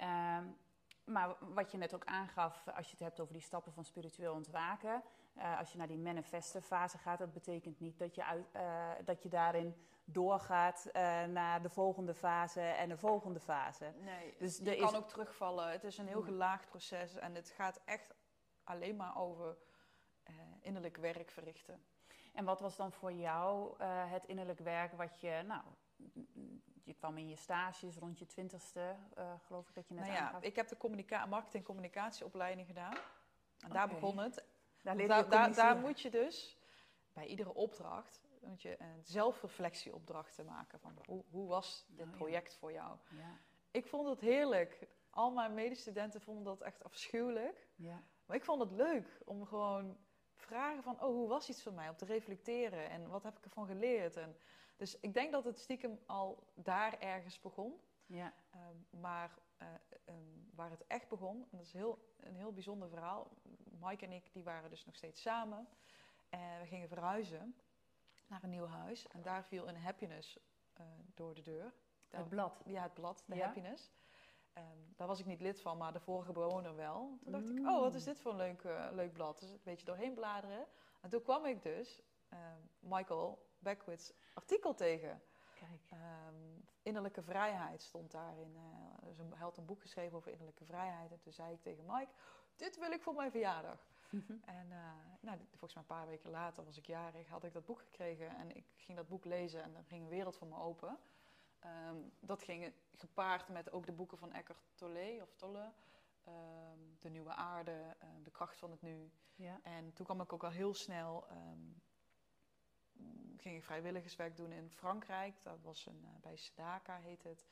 [0.00, 0.38] Uh,
[1.04, 4.34] maar wat je net ook aangaf, als je het hebt over die stappen van spiritueel
[4.34, 5.02] ontwaken.
[5.36, 8.90] Uh, als je naar die manifeste fase gaat, dat betekent niet dat je, uit, uh,
[9.04, 10.90] dat je daarin doorgaat
[11.28, 13.92] naar de volgende fase en de volgende fase.
[14.00, 15.70] Nee, dus je kan ook terugvallen.
[15.70, 18.14] Het is een heel gelaagd proces en het gaat echt
[18.64, 19.56] alleen maar over
[20.30, 21.80] uh, innerlijk werk verrichten.
[22.32, 25.62] En wat was dan voor jou uh, het innerlijk werk wat je, nou,
[26.84, 30.16] je kwam in je stages rond je twintigste, uh, geloof ik dat je net nou
[30.16, 30.42] ja, aangaf.
[30.42, 32.96] ik heb de communica marketing communicatieopleiding gedaan.
[33.58, 34.34] En daar begon het.
[34.34, 34.44] Daar,
[34.82, 35.80] Want leer je daar, daar, daar communiceren.
[35.80, 36.58] moet je dus
[37.12, 42.12] bij iedere opdracht moet je een zelfreflectieopdracht te maken van hoe, hoe was dit Oh,
[42.12, 42.96] project voor jou?
[43.10, 43.38] Ja,
[43.70, 44.88] Ik vond het heerlijk.
[45.10, 47.68] Al mijn medestudenten vonden dat echt afschuwelijk.
[47.74, 49.96] ja, Maar ik vond het leuk om gewoon
[50.40, 51.88] vragen van, oh, hoe was iets voor mij?
[51.88, 54.16] Om te reflecteren en wat heb ik ervan geleerd?
[54.16, 54.36] En
[54.76, 57.80] dus ik denk dat het stiekem al daar ergens begon.
[58.06, 58.32] ja.
[58.50, 59.68] Ehm, maar eh,
[60.04, 60.16] ehm,
[60.54, 63.30] waar het echt begon, en dat is heel, een heel bijzonder verhaal.
[63.80, 65.68] Mike en ik die waren dus nog steeds samen.
[66.28, 67.54] En we gingen verhuizen
[68.26, 69.08] naar een nieuw huis.
[69.08, 70.38] En daar viel een happiness
[70.72, 71.72] eh, door de deur.
[72.08, 72.62] Daar- Het blad.
[72.64, 73.44] ja, het blad, de Ja.
[73.44, 73.90] happiness.
[74.58, 77.18] Ehm, daar was ik niet lid van, maar de vorige bewoner wel.
[77.22, 79.38] Toen dacht ik, oh, wat is dit voor een leuk, eh, leuk blad?
[79.38, 80.66] Dus een beetje doorheen bladeren.
[81.00, 85.22] En toen kwam ik dus ehm, Michael Beckwith's artikel tegen.
[85.54, 85.80] Kijk.
[85.88, 86.34] Ehm,
[86.82, 88.56] innerlijke vrijheid stond daarin.
[89.02, 91.12] dus een, hij had een boek geschreven over innerlijke vrijheid.
[91.12, 92.12] En toen zei ik tegen Mike,
[92.56, 93.86] dit wil ik voor mijn verjaardag.
[94.44, 94.78] En eh,
[95.20, 98.36] nou, volgens mij een paar weken later was ik jarig, had ik dat boek gekregen.
[98.36, 100.98] En ik ging dat boek lezen en er ging een wereld voor me open.
[101.58, 105.72] Ehm, dat ging gepaard met ook de boeken van Eckhart Tolle, of Tolle.
[106.24, 109.10] ehm, de Nieuwe Aarde, ehm, De Kracht van het Nu.
[109.34, 109.60] Ja.
[109.62, 111.70] En toen kwam ik ook al heel snel, ehm,
[113.36, 115.42] ging ik vrijwilligerswerk doen in Frankrijk.
[115.42, 117.46] Dat was een, eh, bij Sedaka heet het.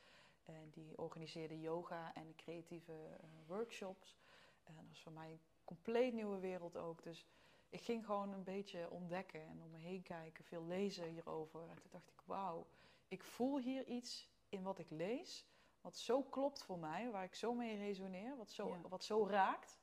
[0.44, 4.16] En die organiseerde yoga en creatieve eh, workshops.
[4.64, 7.02] En dat was voor mij een compleet nieuwe wereld ook.
[7.02, 7.26] Dus
[7.68, 11.60] ik ging gewoon een beetje ontdekken en om me heen kijken, veel lezen hierover.
[11.68, 12.66] En toen dacht ik, wauw,
[13.08, 15.46] ik voel hier iets in wat ik lees,
[15.80, 18.88] wat zo klopt voor mij, waar ik zo mee resoneer, wat zo, Ja.
[18.88, 19.78] wat zo raakt.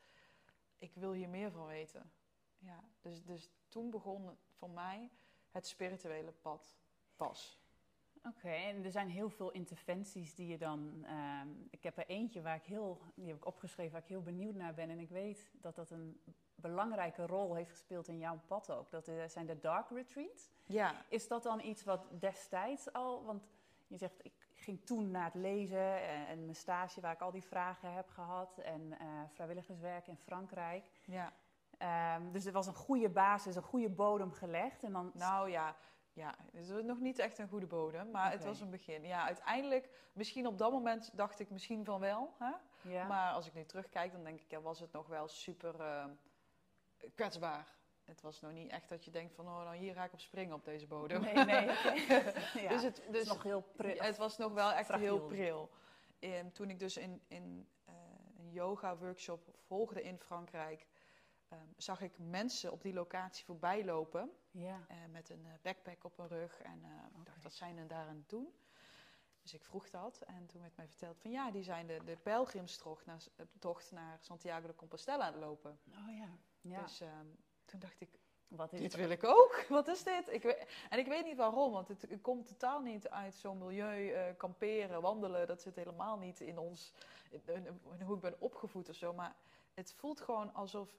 [0.77, 2.11] Ik wil hier meer van weten.
[2.57, 5.11] Ja, dus, dus toen begon voor mij
[5.51, 6.77] het spirituele pad
[7.15, 7.62] pas.
[8.27, 11.03] Oké, en er zijn heel veel interventies die je dan.
[11.05, 14.21] ehm, ik heb er eentje waar ik heel, die heb ik opgeschreven, waar ik heel
[14.21, 14.89] benieuwd naar ben.
[14.89, 16.21] En ik weet dat dat een
[16.55, 18.91] belangrijke rol heeft gespeeld in jouw pad ook.
[18.91, 20.49] Dat eh, zijn de dark retreats.
[20.65, 23.43] Ja, Is dat dan iets wat destijds al, want
[23.87, 27.31] je zegt ik ging toen naar het lezen en, en mijn stage waar ik al
[27.31, 30.85] die vragen heb gehad en eh, vrijwilligerswerk in Frankrijk.
[31.05, 31.33] ja.
[31.77, 35.75] Ehm, dus er was een goede basis, een goede bodem gelegd en dan Nou ja,
[36.13, 39.05] ja, het is nog niet echt een goede bodem, maar het was een begin.
[39.05, 42.33] Ja, uiteindelijk, misschien op dat moment dacht ik misschien van wel.
[42.37, 42.51] Hè?
[42.89, 43.07] ja.
[43.07, 46.05] Maar als ik nu terugkijk, dan denk ik, ja, was het nog wel super eh,
[47.15, 47.75] kwetsbaar.
[48.03, 50.19] Het was nog niet echt dat je denkt van, oh, nou hier ga ik op
[50.19, 51.21] springen op deze bodem.
[51.21, 51.65] Nee, nee,
[52.63, 52.69] ja.
[52.69, 54.01] Dus het, Het dus is nog heel pril.
[54.01, 55.17] Het was nog wel echt fragiel.
[55.17, 55.69] heel pril.
[56.19, 57.93] Ehm, toen ik dus in, in eh,
[58.37, 60.87] een yoga-workshop volgde in Frankrijk,
[61.53, 64.31] ehm, zag ik mensen op die locatie voorbij lopen.
[64.51, 64.85] Ja.
[64.87, 66.61] eh, met een eh, backpack op hun rug.
[66.61, 68.53] En eh, ik dacht, wat zijn er daar aan het doen?
[69.41, 70.21] Dus ik vroeg dat.
[70.21, 73.23] En toen werd mij verteld van ja, die zijn de, de pelgrimstocht naar,
[73.59, 75.79] tocht naar Santiago de Compostela aan het lopen.
[75.87, 76.29] Oh ja.
[76.61, 76.81] ja.
[76.81, 77.25] Dus ehm,
[77.65, 78.09] toen dacht ik,
[78.47, 79.01] Wat is dit het?
[79.01, 79.65] wil ik ook.
[79.69, 80.31] Wat is dit?
[80.33, 83.57] Ik weet, en ik weet niet waarom, want het, het komt totaal niet uit zo'n
[83.57, 84.33] milieu.
[84.33, 86.93] kamperen, wandelen, dat zit helemaal niet in ons,
[87.29, 87.65] in, in-
[87.97, 89.13] in hoe ik ben opgevoed of zo.
[89.13, 89.35] Maar
[89.73, 90.89] het voelt gewoon alsof,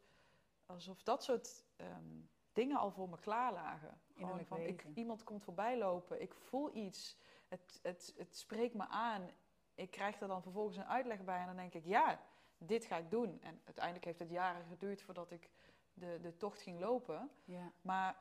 [0.66, 2.20] alsof dat soort ehm,
[2.53, 4.00] dingen al voor me klaar lagen.
[4.14, 7.16] Gewoon van, ik, iemand komt voorbij lopen, ik voel iets,
[7.48, 9.31] het, het, het spreekt me aan.
[9.74, 12.20] Ik krijg er dan vervolgens een uitleg bij en dan denk ik, ja,
[12.59, 13.40] dit ga ik doen.
[13.40, 15.50] En uiteindelijk heeft het jaren geduurd voordat ik
[15.94, 17.31] de, de tocht ging lopen.
[17.44, 17.72] Ja.
[17.81, 18.16] Maar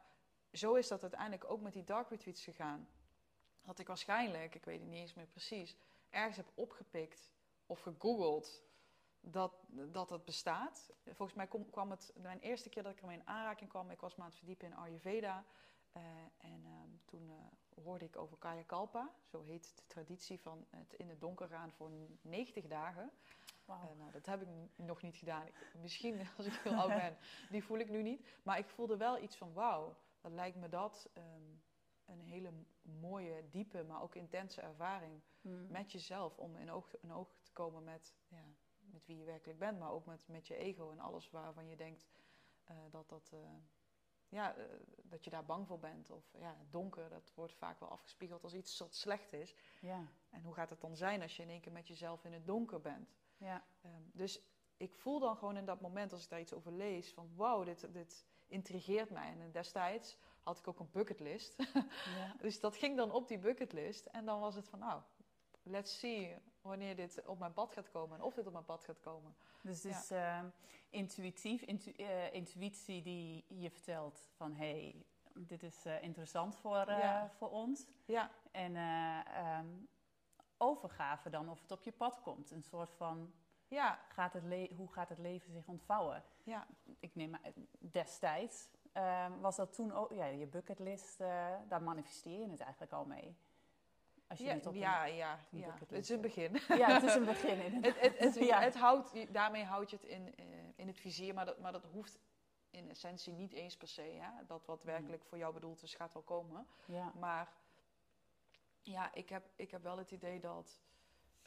[0.51, 2.87] zo is dat uiteindelijk ook met die dark retreats gegaan.
[3.61, 5.77] Dat ik waarschijnlijk, ik weet het niet eens meer precies,
[6.09, 7.31] ergens heb opgepikt
[7.65, 8.63] of gegoogeld
[9.23, 9.53] dat,
[9.91, 10.93] dat het bestaat.
[11.05, 13.99] Volgens mij kom, kwam het, mijn eerste keer dat ik ermee in aanraking kwam, ik
[13.99, 15.45] was me aan het verdiepen in Ayurveda.
[15.97, 16.01] Uh,
[16.37, 17.35] en ehm, toen uh,
[17.83, 21.71] hoorde ik over Kaya Kalpa, zo heet de traditie van het in het donker gaan
[21.71, 23.11] voor 90 dagen.
[23.65, 23.83] Wow.
[23.83, 25.47] Uh, nou, dat heb ik nog niet gedaan.
[25.81, 27.17] Misschien als ik heel oud ben,
[27.49, 28.27] die voel ik nu niet.
[28.43, 31.61] Maar ik voelde wel iets van wauw, dat lijkt me dat um,
[32.05, 35.67] een hele mooie, diepe, maar ook intense ervaring Mm.
[35.71, 36.37] met jezelf.
[36.37, 38.43] Om in oog, in oog te komen met, ja,
[38.93, 41.75] met wie je werkelijk bent, maar ook met, met je ego en alles waarvan je
[41.75, 42.07] denkt
[42.71, 43.39] uh, dat, dat, uh,
[44.29, 44.63] ja, uh,
[45.03, 46.09] dat je daar bang voor bent.
[46.09, 49.55] Of ja, donker, dat wordt vaak wel afgespiegeld als iets wat slecht is.
[49.81, 50.07] Ja.
[50.29, 52.47] En hoe gaat het dan zijn als je in één keer met jezelf in het
[52.47, 53.15] donker bent?
[53.37, 53.63] Ja.
[53.85, 54.41] Um, dus
[54.77, 57.63] ik voel dan gewoon in dat moment, als ik daar iets over lees, van wauw,
[57.63, 59.39] dit, dit intrigeert mij.
[59.39, 61.55] En destijds had ik ook een bucketlist.
[62.15, 62.35] ja.
[62.41, 64.05] dus dat ging dan op die bucketlist.
[64.05, 65.01] En dan was het van, nou,
[65.63, 68.83] let's see wanneer dit op mijn pad gaat komen en of dit op mijn pad
[68.83, 69.35] gaat komen.
[69.61, 70.41] Dus het is ja.
[70.41, 70.49] uh,
[70.89, 76.89] intuïtief, intu uh, intuïtie die je vertelt van hé, hey, dit is uh, interessant voor,
[76.89, 77.29] ja.
[77.37, 77.85] voor ons.
[78.05, 78.29] Ja.
[78.51, 79.87] En um,
[80.57, 82.51] overgave dan of het op je pad komt.
[82.51, 83.33] Een soort van
[83.67, 83.99] ja.
[84.07, 86.23] gaat het hoe gaat het leven zich ontvouwen?
[86.43, 86.67] Ja.
[86.99, 87.35] Ik neem
[87.79, 88.69] destijds.
[88.93, 91.17] Um, was dat toen ook, ja, je bucketlist,
[91.67, 93.37] daar manifesteer je het eigenlijk al mee?
[94.27, 95.75] Als je ja, op ja, een, ja, een ja.
[95.79, 96.59] het is een begin.
[96.67, 98.61] Ja, het is een begin het, het, het, ja.
[98.61, 101.85] het houdt, daarmee houd je het in, uh, in het vizier, maar dat, maar dat
[101.85, 102.19] hoeft
[102.69, 104.01] in essentie niet eens per se.
[104.01, 104.45] Hè?
[104.45, 106.67] Dat wat werkelijk voor jou bedoeld is, gaat wel komen.
[106.85, 107.11] Ja.
[107.19, 107.53] Maar
[108.81, 110.79] ja, ik heb, ik heb wel het idee dat,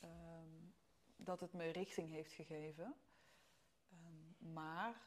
[0.04, 0.74] um,
[1.16, 2.94] dat het me richting heeft gegeven.
[3.92, 5.00] Um, maar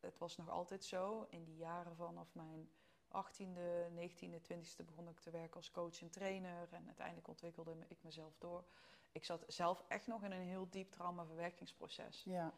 [0.00, 2.70] het was nog altijd zo, in die jaren vanaf mijn
[3.12, 6.68] 18e, 19e, 20e begon ik te werken als coach en trainer.
[6.70, 8.64] En uiteindelijk ontwikkelde ik mezelf door.
[9.12, 12.22] Ik zat zelf echt nog in een heel diep traumaverwerkingsproces.
[12.24, 12.52] Ja.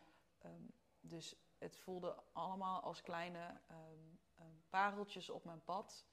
[0.45, 6.05] Um, dus het voelde allemaal als kleine um, um, pareltjes op mijn pad.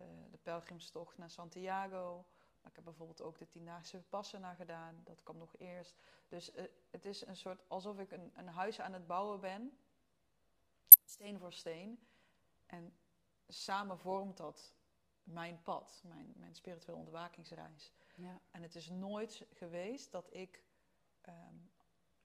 [0.00, 2.26] Uh, de pelgrimstocht naar Santiago.
[2.60, 5.00] Maar ik heb bijvoorbeeld ook de tiendaagse Passana gedaan.
[5.04, 5.96] Dat kwam nog eerst.
[6.28, 9.78] Dus uh, het is een soort alsof ik een, een huis aan het bouwen ben.
[11.04, 12.06] Steen voor steen.
[12.66, 12.96] En
[13.48, 14.74] samen vormt dat
[15.22, 17.92] mijn pad, mijn, mijn spirituele ontwakingsreis.
[18.16, 18.40] Ja.
[18.50, 20.62] En het is nooit geweest dat ik,
[21.28, 21.70] um,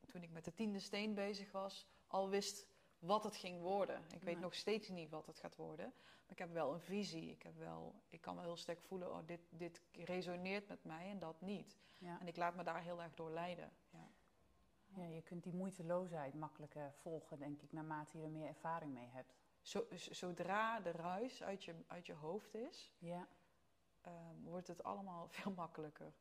[0.05, 2.67] toen ik met de tiende steen bezig was, al wist
[2.99, 4.03] wat het ging worden.
[4.03, 4.43] Ik weet Nee.
[4.43, 5.93] nog steeds niet wat het gaat worden.
[5.95, 7.31] Maar ik heb wel een visie.
[7.31, 11.09] Ik, heb wel, ik kan wel heel sterk voelen, oh, dit, dit resoneert met mij
[11.09, 11.77] en dat niet.
[11.97, 12.19] Ja.
[12.19, 13.71] En ik laat me daar heel erg door leiden.
[13.89, 14.07] Ja.
[14.95, 19.07] ja, je kunt die moeiteloosheid makkelijker volgen, denk ik, naarmate je er meer ervaring mee
[19.07, 19.35] hebt.
[19.61, 23.27] Zo, zodra de ruis uit je, uit je hoofd is, Ja,
[24.07, 26.13] um, wordt het allemaal veel makkelijker.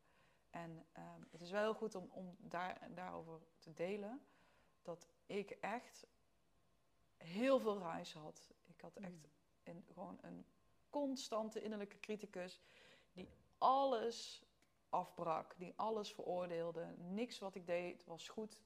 [0.51, 4.27] En um, het is wel heel goed om, om daar, daarover te delen.
[4.83, 6.07] Dat ik echt
[7.17, 8.51] heel veel ruis had.
[8.67, 9.31] Ik had echt Mm.
[9.63, 10.47] een, gewoon een
[10.91, 12.61] constante innerlijke criticus
[13.13, 14.47] die alles
[14.89, 16.95] afbrak, die alles veroordeelde.
[16.97, 18.63] Niks wat ik deed was goed.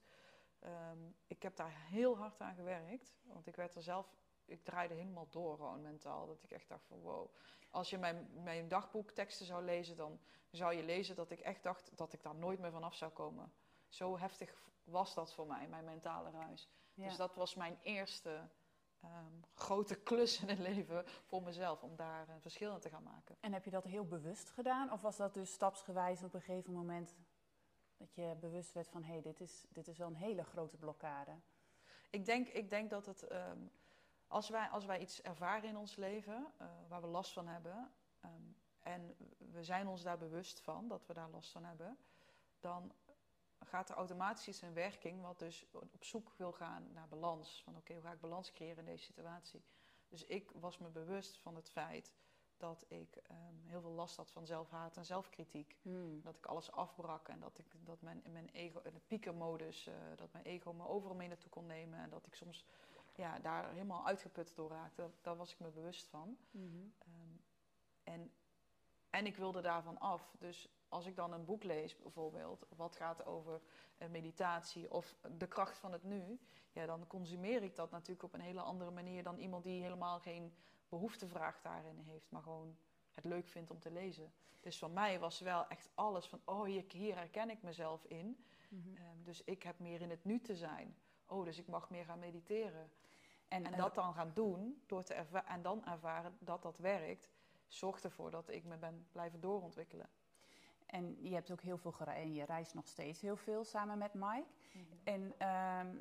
[0.65, 4.93] Um, ik heb daar heel hard aan gewerkt, want ik werd er zelf, ik draaide
[4.93, 6.27] helemaal door gewoon mentaal.
[6.27, 7.29] Dat ik echt dacht van wow.
[7.69, 11.97] Als je mijn, mijn dagboekteksten zou lezen, dan zou je lezen dat ik echt dacht
[11.97, 13.53] dat ik daar nooit meer vanaf zou komen.
[13.87, 16.69] Zo heftig was dat voor mij, mijn mentale ruis.
[16.93, 17.07] ja.
[17.07, 18.49] Dus dat was mijn eerste
[19.03, 23.03] um, grote klus in het leven voor mezelf, om daar een verschil in te gaan
[23.03, 23.37] maken.
[23.39, 24.91] En heb je dat heel bewust gedaan?
[24.91, 27.15] Of was dat dus stapsgewijs op een gegeven moment
[27.97, 29.03] dat je bewust werd van...
[29.03, 31.31] hé, hey, dit, is, dit is wel een hele grote blokkade?
[32.09, 33.71] Ik denk, ik denk dat het, um,
[34.33, 37.91] als, wij, als wij iets ervaren in ons leven uh, waar we last van hebben...
[38.25, 41.97] Um, en we zijn ons daar bewust van, dat we daar last van hebben...
[42.59, 42.93] dan
[43.59, 47.61] gaat er automatisch iets in werking wat dus op zoek wil gaan naar balans.
[47.63, 49.63] Van oké, okay, hoe ga ik balans creëren in deze situatie?
[50.07, 52.13] Dus ik was me bewust van het feit
[52.57, 55.77] dat ik um, heel veel last had van zelfhaat en zelfkritiek.
[55.81, 56.21] Hmm.
[56.21, 60.31] Dat ik alles afbrak en dat, ik, dat mijn, mijn ego, de piekermodus, uh, dat
[60.31, 61.99] mijn ego me overal mee naartoe kon nemen.
[61.99, 62.65] En dat ik soms
[63.15, 65.11] ja, daar helemaal uitgeput door raakte.
[65.21, 66.37] Daar was ik me bewust van.
[66.51, 66.93] Mm-hmm.
[67.07, 67.41] Um,
[68.03, 68.31] en,
[69.09, 70.35] en ik wilde daarvan af.
[70.39, 73.61] Dus als ik dan een boek lees, bijvoorbeeld, wat gaat over
[73.97, 76.39] uh, meditatie of de kracht van het nu,
[76.71, 80.19] ja, dan consumeer ik dat natuurlijk op een hele andere manier dan iemand die helemaal
[80.19, 80.53] geen
[80.89, 82.77] behoeftevraag daarin heeft, maar gewoon
[83.11, 84.33] het leuk vindt om te lezen.
[84.59, 88.45] Dus van mij was wel echt alles van, oh, hier, hier herken ik mezelf in.
[88.69, 88.95] Mhm.
[88.95, 90.97] Ehm, dus ik heb meer in het nu te zijn.
[91.33, 92.91] Oh, dus ik mag meer gaan mediteren.
[93.47, 95.13] En, En en dat dan gaan doen, door te
[95.45, 97.29] en dan ervaren dat dat werkt,
[97.67, 100.09] zorgt ervoor dat ik me ben blijven doorontwikkelen.
[100.85, 103.97] En je hebt ook heel veel gereisd en je reist nog steeds heel veel samen
[103.97, 104.47] met Mike.
[105.03, 105.95] En ehm,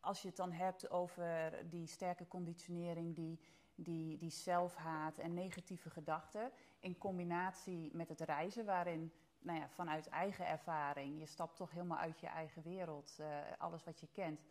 [0.00, 3.40] als je het dan hebt over die sterke conditionering, die,
[3.74, 10.08] die, die zelfhaat en negatieve gedachten, in combinatie met het reizen, waarin nou ja, vanuit
[10.08, 13.26] eigen ervaring, je stapt toch helemaal uit je eigen wereld, eh,
[13.58, 14.44] alles wat je kent.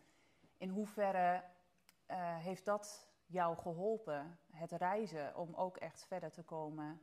[0.62, 1.43] In hoeverre
[2.06, 7.02] eh, heeft dat jou geholpen, het reizen, om ook echt verder te komen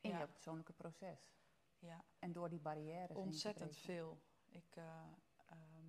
[0.00, 0.18] in Ja.
[0.18, 1.34] je persoonlijke proces?
[1.78, 3.16] Ja, En door die barrières.
[3.16, 4.20] ontzettend veel.
[4.48, 4.84] Ik, eh,
[5.46, 5.86] ehm,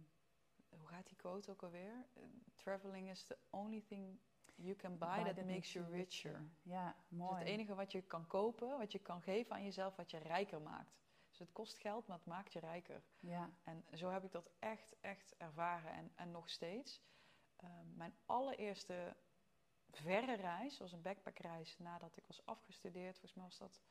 [0.69, 2.05] hoe gaat die quote ook alweer?
[2.13, 2.23] Eh,
[2.55, 4.19] Traveling is the only thing
[4.55, 6.41] you can buy Buy that makes you richer.
[6.61, 7.37] Ja, Dus mooi.
[7.39, 10.61] het enige wat je kan kopen, wat je kan geven aan jezelf, wat je rijker
[10.61, 11.02] maakt.
[11.33, 13.03] Dus het kost geld, maar het maakt je rijker.
[13.19, 17.01] Ja, En zo heb ik dat echt, echt ervaren en, en nog steeds.
[17.55, 19.15] Ehm, mijn allereerste
[19.91, 23.11] verre reis was een backpackreis nadat ik was afgestudeerd.
[23.19, 23.81] Volgens mij was dat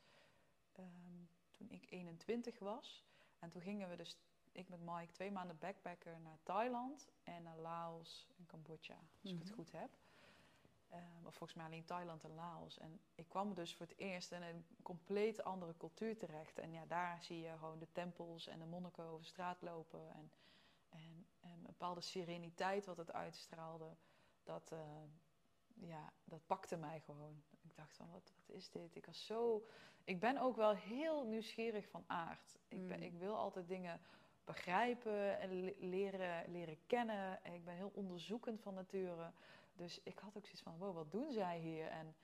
[0.71, 3.05] ehm, toen ik 21 was.
[3.39, 4.17] En toen gingen we dus,
[4.51, 9.37] ik met Mike, twee maanden backpacker naar Thailand en naar Laos en Cambodja, als ik
[9.39, 9.55] het Mhm.
[9.57, 9.89] goed heb.
[10.93, 12.77] Ehm, of volgens mij alleen Thailand en Laos.
[12.77, 16.57] En ik kwam dus voor het eerst in een compleet andere cultuur terecht.
[16.59, 20.13] En ja, daar zie je gewoon de tempels en de monniken over straat lopen.
[20.13, 20.31] En,
[20.89, 23.95] en, en een bepaalde sereniteit wat het uitstraalde.
[24.43, 24.79] Dat, eh,
[25.73, 27.43] ja, dat pakte mij gewoon.
[27.61, 28.95] Ik dacht van, wat, wat is dit?
[28.95, 29.65] Ik was zo...
[30.03, 32.57] Ik ben ook wel heel nieuwsgierig van aard.
[32.67, 33.03] Ik, ben, Mm.
[33.03, 34.01] ik wil altijd dingen
[34.43, 37.43] begrijpen en le- leren, leren kennen.
[37.43, 39.31] En ik ben heel onderzoekend van nature.
[39.73, 41.87] Dus ik had ook zoiets van, wow, wat doen zij hier?
[41.87, 42.15] En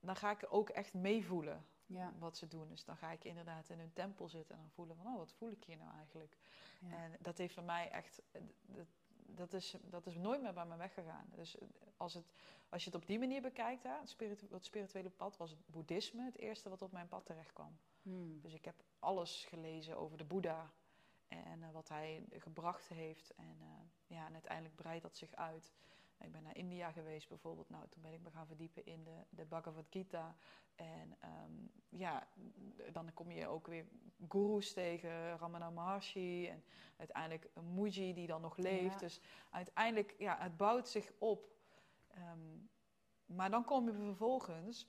[0.00, 2.68] dan ga ik ook echt meevoelen ja, wat ze doen.
[2.68, 5.32] Dus dan ga ik inderdaad in hun tempel zitten en dan voelen van, oh, wat
[5.32, 6.36] voel ik hier nou eigenlijk?
[6.80, 6.96] ja.
[6.96, 8.22] En dat heeft voor mij echt,
[8.66, 8.86] dat,
[9.26, 11.26] dat, is, dat is nooit meer bij me weggegaan.
[11.34, 11.56] Dus
[11.96, 12.32] als, het,
[12.68, 15.66] als je het op die manier bekijkt, hè, het, spiritu- het spirituele pad, was het
[15.66, 17.78] boeddhisme het eerste wat op mijn pad terecht kwam.
[18.02, 18.40] Hmm.
[18.40, 20.72] Dus ik heb alles gelezen over de Boeddha
[21.28, 23.34] en eh, wat hij gebracht heeft.
[23.34, 25.72] En, eh, ja, en uiteindelijk breidt dat zich uit.
[26.18, 27.70] Ik ben naar India geweest bijvoorbeeld.
[27.70, 30.36] Nou, toen ben ik me gaan verdiepen in de, de Bhagavad Gita.
[30.74, 31.52] En ehm,
[31.88, 32.28] ja,
[32.92, 33.86] dan kom je ook weer
[34.28, 36.48] gurus tegen, Ramana Maharshi.
[36.48, 36.64] En
[36.96, 38.92] uiteindelijk een Muji die dan nog leeft.
[38.92, 38.98] Ja.
[38.98, 41.52] Dus uiteindelijk, ja, het bouwt zich op.
[42.08, 42.58] Ehm,
[43.26, 44.88] maar dan kom je vervolgens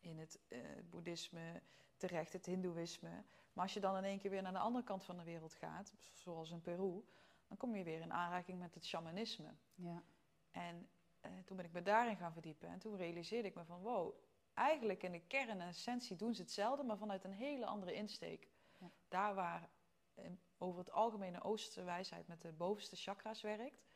[0.00, 0.58] in het eh,
[0.90, 1.62] boeddhisme
[1.96, 3.24] terecht, het hindoeïsme.
[3.52, 5.54] Maar als je dan in één keer weer naar de andere kant van de wereld
[5.54, 7.04] gaat, zoals in Peru,
[7.48, 9.54] dan kom je weer in aanraking met het shamanisme.
[9.74, 10.02] ja.
[10.50, 10.88] En
[11.20, 12.68] eh, toen ben ik me daarin gaan verdiepen.
[12.68, 14.14] En toen realiseerde ik me van, wow,
[14.54, 18.48] eigenlijk in de kern en essentie doen ze hetzelfde, maar vanuit een hele andere insteek.
[18.78, 18.90] Ja.
[19.08, 19.68] Daar waar
[20.14, 23.86] eh, over het algemene Oosterse wijsheid met de bovenste chakra's werkt,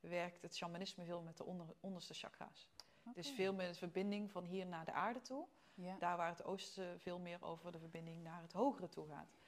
[0.00, 2.68] werkt het shamanisme veel met de onder, onderste chakra's.
[3.14, 5.46] Dus veel meer de verbinding van hier naar de aarde toe.
[5.74, 5.96] Ja.
[5.98, 9.38] Daar waar het oosten veel meer over de verbinding naar het hogere toe gaat.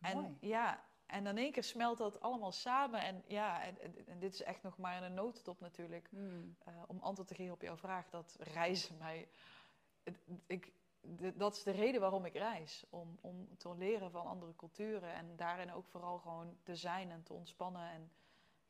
[0.00, 3.00] En ja, en in één keer smelt dat allemaal samen.
[3.00, 6.08] En ja, en, dit is echt nog maar een notendop natuurlijk.
[6.10, 6.56] Hmm.
[6.64, 9.28] eh, om antwoord te geven op jouw vraag, dat reizen mij.
[10.46, 10.72] ik,
[11.34, 12.84] dat is de reden waarom ik reis.
[12.90, 15.14] Om, om te leren van andere culturen.
[15.14, 17.90] En daarin ook vooral gewoon te zijn en te ontspannen.
[17.90, 18.12] En,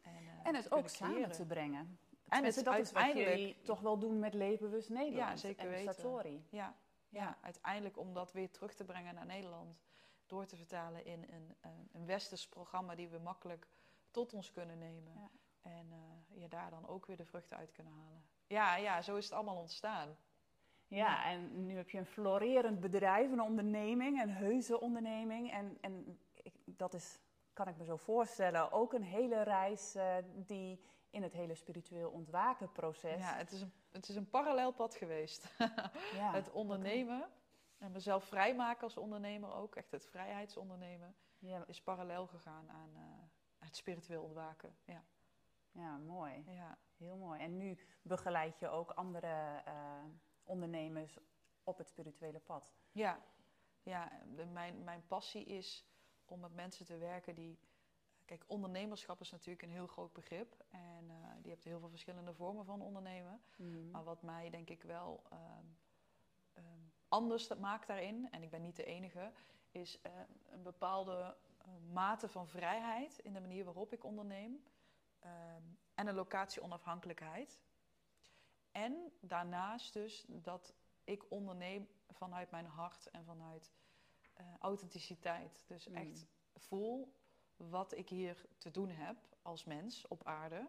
[0.01, 1.33] en, eh, En het ook samen creëren.
[1.33, 1.99] te brengen.
[2.29, 5.31] En het dat is wat jullie toch wel doen met Levenbewust Nederland.
[5.31, 5.95] Ja, zeker en weten.
[5.95, 6.47] Satori.
[6.51, 6.75] Ja,
[7.09, 7.21] ja.
[7.21, 7.39] Ja.
[7.41, 9.84] uiteindelijk om dat weer terug te brengen naar Nederland.
[10.27, 13.69] Door te vertalen in een, een, een westers programma die we makkelijk
[14.11, 15.13] tot ons kunnen nemen.
[15.15, 15.31] Ja.
[15.63, 18.25] En eh, je daar dan ook weer de vruchten uit kunnen halen.
[18.47, 20.17] Ja, ja, zo is het allemaal ontstaan.
[20.87, 25.53] Ja, en nu heb je een florerend bedrijf, een onderneming, een heuse onderneming.
[25.53, 27.21] En, en ik, dat is,
[27.53, 32.11] kan ik me zo voorstellen, ook een hele reis eh, die in het hele spiritueel
[32.11, 33.21] ontwaken proces.
[33.21, 35.55] Ja, het is een, het is een parallel pad geweest.
[36.15, 37.29] Ja, het ondernemen
[37.79, 39.75] en mezelf vrijmaken als ondernemer ook.
[39.77, 43.03] Echt het vrijheidsondernemen Ja, is parallel gegaan aan eh,
[43.59, 44.77] het spiritueel ontwaken.
[44.85, 45.05] Ja,
[45.73, 46.45] ja, mooi.
[46.47, 46.79] ja.
[46.97, 47.41] Heel mooi.
[47.41, 50.05] En nu begeleid je ook andere eh,
[50.43, 51.19] ondernemers
[51.65, 52.75] op het spirituele pad.
[52.93, 53.21] Ja,
[53.83, 55.87] ja de- mijn, mijn passie is
[56.25, 57.59] om met mensen te werken die.
[58.25, 60.65] Kijk, ondernemerschap is natuurlijk een heel groot begrip.
[60.71, 63.43] En eh je hebt heel veel verschillende vormen van ondernemen.
[63.57, 63.91] Mm.
[63.91, 65.67] Maar wat mij denk ik wel ehm,
[66.53, 66.81] ehm,
[67.15, 69.33] anders dat maakt daarin, en ik ben niet de enige,
[69.71, 70.13] is eh,
[70.51, 74.63] een bepaalde eh, mate van vrijheid in de manier waarop ik onderneem.
[75.21, 75.63] ehm,
[75.95, 77.61] en een locatie-onafhankelijkheid.
[78.73, 83.73] En daarnaast dus dat ik onderneem vanuit mijn hart en vanuit
[84.35, 85.65] eh, authenticiteit.
[85.67, 85.97] Dus Mm.
[85.97, 87.15] echt voel
[87.57, 90.69] wat ik hier te doen heb als mens op aarde.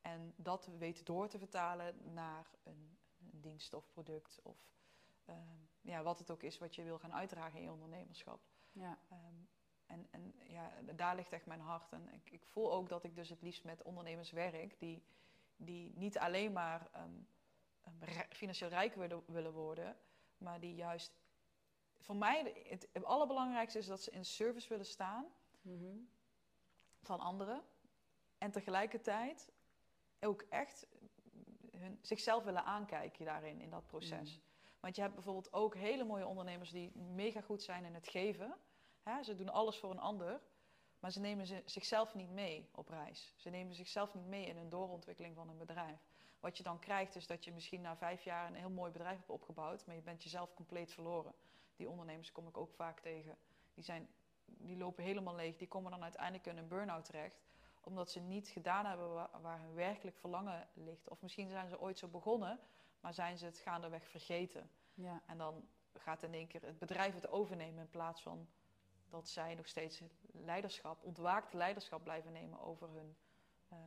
[0.00, 2.98] En dat weet door te vertalen naar een,
[3.32, 4.68] een dienst of product of
[5.30, 8.40] ehm, ja, wat het ook is wat je wil gaan uitdragen in je ondernemerschap.
[8.72, 8.98] Ja.
[9.08, 9.34] Ehm,
[9.86, 11.92] en en ja, daar ligt echt mijn hart.
[11.92, 15.02] En ik, ik voel ook dat ik dus het liefst met ondernemers werk die,
[15.56, 17.22] die niet alleen maar ehm,
[18.30, 19.96] financieel rijk willen, willen worden,
[20.38, 21.18] maar die juist.
[21.98, 25.26] Voor mij, het, het allerbelangrijkste is dat ze in service willen staan
[25.62, 25.96] Mhm.
[27.02, 27.62] van anderen.
[28.38, 29.52] En tegelijkertijd
[30.20, 30.86] ook echt
[31.70, 34.36] hun, zichzelf willen aankijken daarin, in dat proces.
[34.36, 34.42] Mm.
[34.80, 38.56] Want je hebt bijvoorbeeld ook hele mooie ondernemers die mega goed zijn in het geven.
[39.02, 40.40] Hè, ze doen alles voor een ander,
[40.98, 43.34] maar ze nemen ze, zichzelf niet mee op reis.
[43.36, 45.98] Ze nemen zichzelf niet mee in een doorontwikkeling van een bedrijf.
[46.40, 49.16] Wat je dan krijgt is dat je misschien na vijf jaar een heel mooi bedrijf
[49.16, 51.34] hebt opgebouwd, maar je bent jezelf compleet verloren.
[51.76, 53.36] Die ondernemers kom ik ook vaak tegen.
[53.74, 54.08] Die, zijn,
[54.44, 57.40] die lopen helemaal leeg, die komen dan uiteindelijk in een burn-out terecht
[57.80, 61.08] omdat ze niet gedaan hebben waar, waar hun werkelijk verlangen ligt.
[61.08, 62.58] Of misschien zijn ze ooit zo begonnen,
[63.00, 64.70] maar zijn ze het gaandeweg vergeten.
[64.94, 65.22] Ja.
[65.26, 68.48] En dan gaat in één keer het bedrijf het overnemen in plaats van
[69.08, 73.16] dat zij nog steeds leiderschap, ontwaakt leiderschap blijven nemen over hun,
[73.68, 73.78] eh,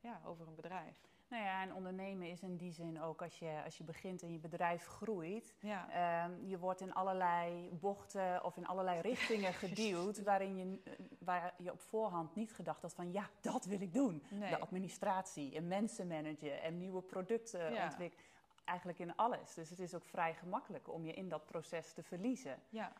[0.00, 1.06] ja, over hun bedrijf.
[1.28, 4.32] Nou ja, en ondernemen is in die zin ook als je, als je begint en
[4.32, 5.54] je bedrijf groeit.
[5.60, 10.80] Ja, Ehm, je wordt in allerlei bochten of in allerlei richtingen geduwd waarin je,
[11.18, 14.22] waar je op voorhand niet gedacht had van ja, dat wil ik doen.
[14.30, 14.50] nee.
[14.50, 17.84] De administratie en mensen managen en nieuwe producten Ja.
[17.84, 18.24] ontwikkelen.
[18.68, 19.54] Eigenlijk in alles.
[19.54, 22.62] Dus het is ook vrij gemakkelijk om je in dat proces te verliezen.
[22.68, 22.92] ja,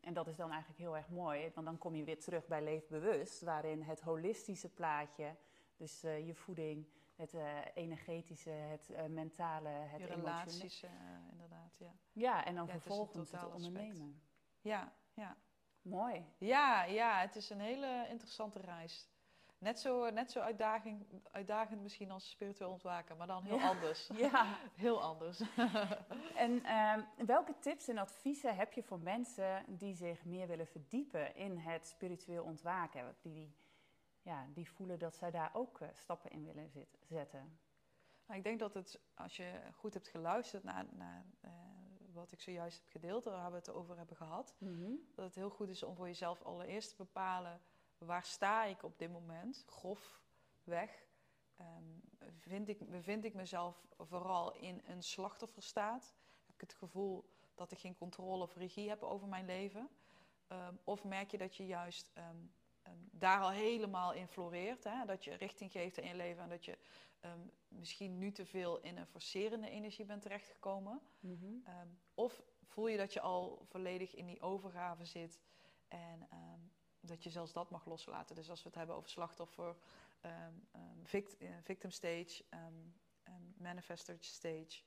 [0.00, 2.62] En dat is dan eigenlijk heel erg mooi, want dan kom je weer terug bij
[2.62, 5.36] Leefbewust, waarin het holistische plaatje,
[5.76, 6.86] dus eh, je voeding,
[7.16, 10.20] het eh, energetische, het eh, mentale, het je emotionele.
[10.20, 10.82] relaties
[11.30, 11.74] inderdaad.
[11.78, 11.92] Ja.
[12.12, 13.54] Ja, en dan Ja, vervolgens het aspect.
[13.64, 14.22] ondernemen.
[14.60, 15.36] Ja, ja.
[15.82, 16.24] Mooi.
[16.38, 19.08] Ja, ja, het is een hele interessante reis.
[19.64, 23.68] Net zo, net zo uitdaging, uitdagend misschien als spiritueel ontwaken, maar dan heel Ja.
[23.68, 24.06] anders.
[24.26, 24.56] Ja.
[24.74, 25.40] Heel anders.
[26.36, 31.34] En ehm, welke tips en adviezen heb je voor mensen die zich meer willen verdiepen
[31.36, 33.16] in het spiritueel ontwaken?
[33.22, 33.54] Die,
[34.22, 37.58] ja, die voelen dat zij daar ook eh, stappen in willen zit- zetten.
[38.26, 41.50] Nou, ik denk dat het, als je goed hebt geluisterd naar, naar eh,
[42.12, 44.54] wat ik zojuist heb gedeeld, waar we het over hebben gehad,
[45.14, 47.60] dat het heel goed is om voor jezelf allereerst te bepalen
[48.04, 50.20] waar sta ik op dit moment, grof
[50.64, 51.06] weg.
[51.56, 56.14] Ehm, vind, ik, bevind ik mezelf vooral in een slachtofferstaat?
[56.46, 57.24] Heb ik het gevoel
[57.54, 59.88] dat ik geen controle of regie heb over mijn leven?
[60.46, 62.36] Ehm, of merk je dat je juist ehm,
[63.10, 64.84] daar al helemaal in floreert?
[64.84, 65.04] Hè?
[65.04, 66.78] Dat je richting geeft in je leven en dat je
[67.68, 71.00] misschien nu te veel in een forcerende energie bent terechtgekomen?
[71.64, 75.40] Ehm, of voel je dat je al volledig in die overgave zit
[75.88, 76.28] en
[77.06, 78.34] dat je zelfs dat mag loslaten.
[78.36, 79.76] Dus als we het hebben over slachtoffer,
[80.20, 82.72] ehm, ehm, vict- eh, victim stage, ehm,
[83.56, 84.82] manifestor stage,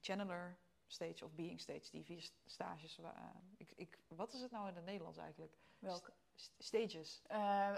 [0.00, 2.98] channeler stage of being stage, die vier st- stages.
[2.98, 3.10] Eh,
[3.56, 5.58] ik, ik, wat is het nou in het Nederlands eigenlijk?
[5.78, 6.12] Welke?
[6.34, 7.22] St- stages.
[7.26, 7.74] Eh,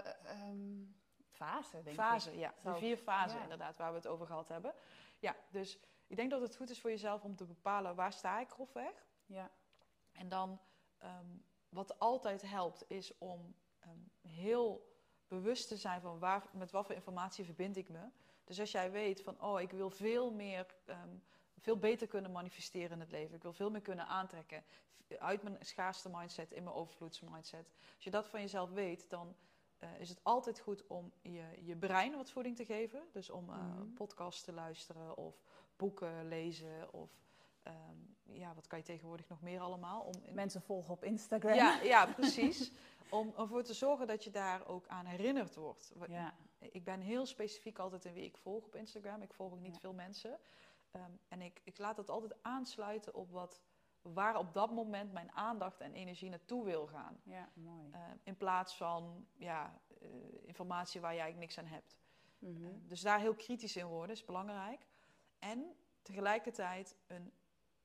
[1.29, 2.39] fase, denk Fase, ik.
[2.39, 2.53] ja.
[2.61, 3.43] Zou- De vier fasen ja.
[3.43, 4.73] inderdaad, waar we het over gehad hebben.
[5.19, 8.39] Ja, dus ik denk dat het goed is voor jezelf om te bepalen waar sta
[8.39, 9.05] ik grofweg.
[9.25, 9.51] Ja.
[10.11, 10.59] En dan,
[11.69, 14.95] wat altijd helpt, is om ehm, heel
[15.27, 18.09] bewust te zijn van waar, met wat voor informatie verbind ik me.
[18.43, 21.09] Dus als jij weet van, oh, ik wil veel meer, ehm,
[21.59, 23.35] veel beter kunnen manifesteren in het leven.
[23.35, 24.63] Ik wil veel meer kunnen aantrekken
[25.19, 27.71] uit mijn schaarste mindset in mijn overvloedsmindset.
[27.95, 29.35] Als je dat van jezelf weet, dan
[29.77, 33.03] eh, is het altijd goed om je, je brein wat voeding te geven.
[33.11, 33.93] Dus om Mhm.
[33.93, 35.41] podcasts te luisteren of
[35.75, 37.11] boeken lezen of
[37.67, 37.95] ehm,
[38.39, 40.01] ja, wat kan je tegenwoordig nog meer allemaal?
[40.01, 41.53] Om in- Mensen volgen op Instagram.
[41.53, 42.71] ja, ja, precies.
[43.09, 45.93] Om ervoor te zorgen dat je daar ook aan herinnerd wordt.
[46.07, 46.33] Ja.
[46.59, 49.21] Ik ben heel specifiek altijd in wie ik volg op Instagram.
[49.21, 49.79] Ik volg ook niet Ja.
[49.79, 50.39] veel mensen.
[50.91, 53.61] Ehm, en ik, ik laat het altijd aansluiten op wat,
[54.01, 57.19] waar op dat moment mijn aandacht en energie naartoe wil gaan.
[57.23, 57.89] ja, mooi.
[57.91, 60.09] Eh, in plaats van ja, eh,
[60.45, 61.97] informatie waar jij eigenlijk niks aan hebt.
[62.39, 62.65] Mhm.
[62.65, 64.87] Eh, dus daar heel kritisch in worden is belangrijk.
[65.39, 67.31] En tegelijkertijd een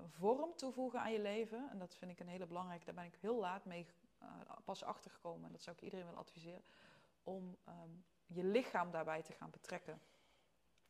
[0.08, 1.70] vorm toevoegen aan je leven.
[1.70, 2.84] En dat vind ik een hele belangrijke.
[2.84, 3.86] Daar ben ik heel laat mee
[4.18, 4.28] eh,
[4.64, 5.46] pas achtergekomen.
[5.46, 6.62] En dat zou ik iedereen willen adviseren.
[7.22, 7.90] Om ehm,
[8.26, 10.00] je lichaam daarbij te gaan betrekken.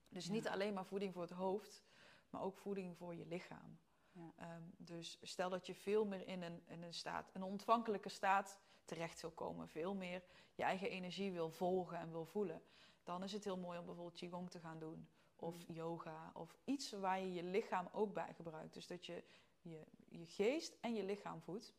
[0.08, 0.32] Dus Ja.
[0.32, 1.82] niet alleen maar voeding voor het hoofd,
[2.30, 3.78] maar ook voeding voor je lichaam.
[4.12, 4.32] Ja.
[4.36, 8.58] Ehm, dus stel dat je veel meer in een, in een staat, een ontvankelijke staat
[8.84, 9.68] terecht wil komen.
[9.68, 10.22] Veel meer
[10.54, 12.62] je eigen energie wil volgen en wil voelen.
[13.04, 15.08] Dan is het heel mooi om bijvoorbeeld Qigong te gaan doen.
[15.42, 16.30] Of yoga.
[16.34, 18.74] Of iets waar je je lichaam ook bij gebruikt.
[18.74, 19.24] Dus dat je
[19.60, 21.74] je, je geest en je lichaam voedt.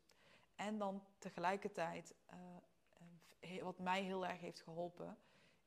[0.55, 2.37] En dan tegelijkertijd eh,
[3.39, 5.17] he- wat mij heel erg heeft geholpen,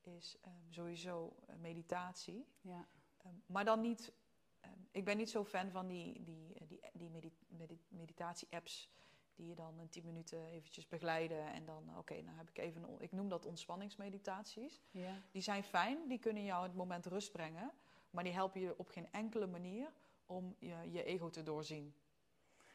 [0.03, 2.47] is ehm, sowieso eh, meditatie.
[2.61, 2.87] Ja.
[3.17, 4.13] Ehm, maar dan niet.
[4.61, 8.95] ehm, ik ben niet zo fan van die, die, eh, die, die medi- medi- meditatie-apps.
[9.35, 11.53] Die je dan in 10 minuten eventjes begeleiden.
[11.53, 12.83] En dan, oké, dan heb ik even.
[12.83, 14.83] Een, ik noem dat ontspanningsmeditaties.
[14.91, 15.23] Ja.
[15.31, 17.73] Die zijn fijn, die kunnen jou het moment rust brengen.
[18.11, 19.93] Maar die helpen je op geen enkele manier
[20.27, 21.95] om je, je ego te doorzien.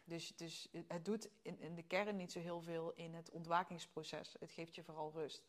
[0.04, 4.36] Dus, dus het doet in, in de kern niet zo heel veel in het ontwakingsproces.
[4.40, 5.44] Het geeft je vooral rust.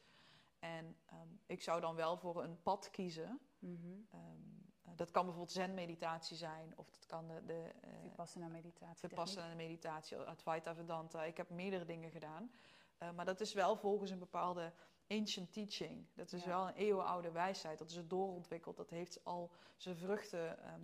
[0.58, 3.40] En ehm, ik zou dan wel voor een pad kiezen.
[3.58, 3.76] Mhm.
[4.10, 4.22] Ehm,
[4.82, 9.08] eh, dat kan bijvoorbeeld zen-meditatie zijn, of dat kan de, de eh, Vipassana meditatie.
[9.08, 11.24] Vipassana meditatie, Advaita Vedanta.
[11.24, 12.50] Ik heb meerdere dingen gedaan.
[12.98, 14.72] Eh, maar dat is wel volgens een bepaalde
[15.18, 16.06] ancient teaching.
[16.14, 16.48] Dat is Ja.
[16.48, 17.78] wel een eeuwenoude wijsheid.
[17.78, 18.76] Dat is doorontwikkeld.
[18.76, 20.80] Dat heeft al zijn vruchten ehm,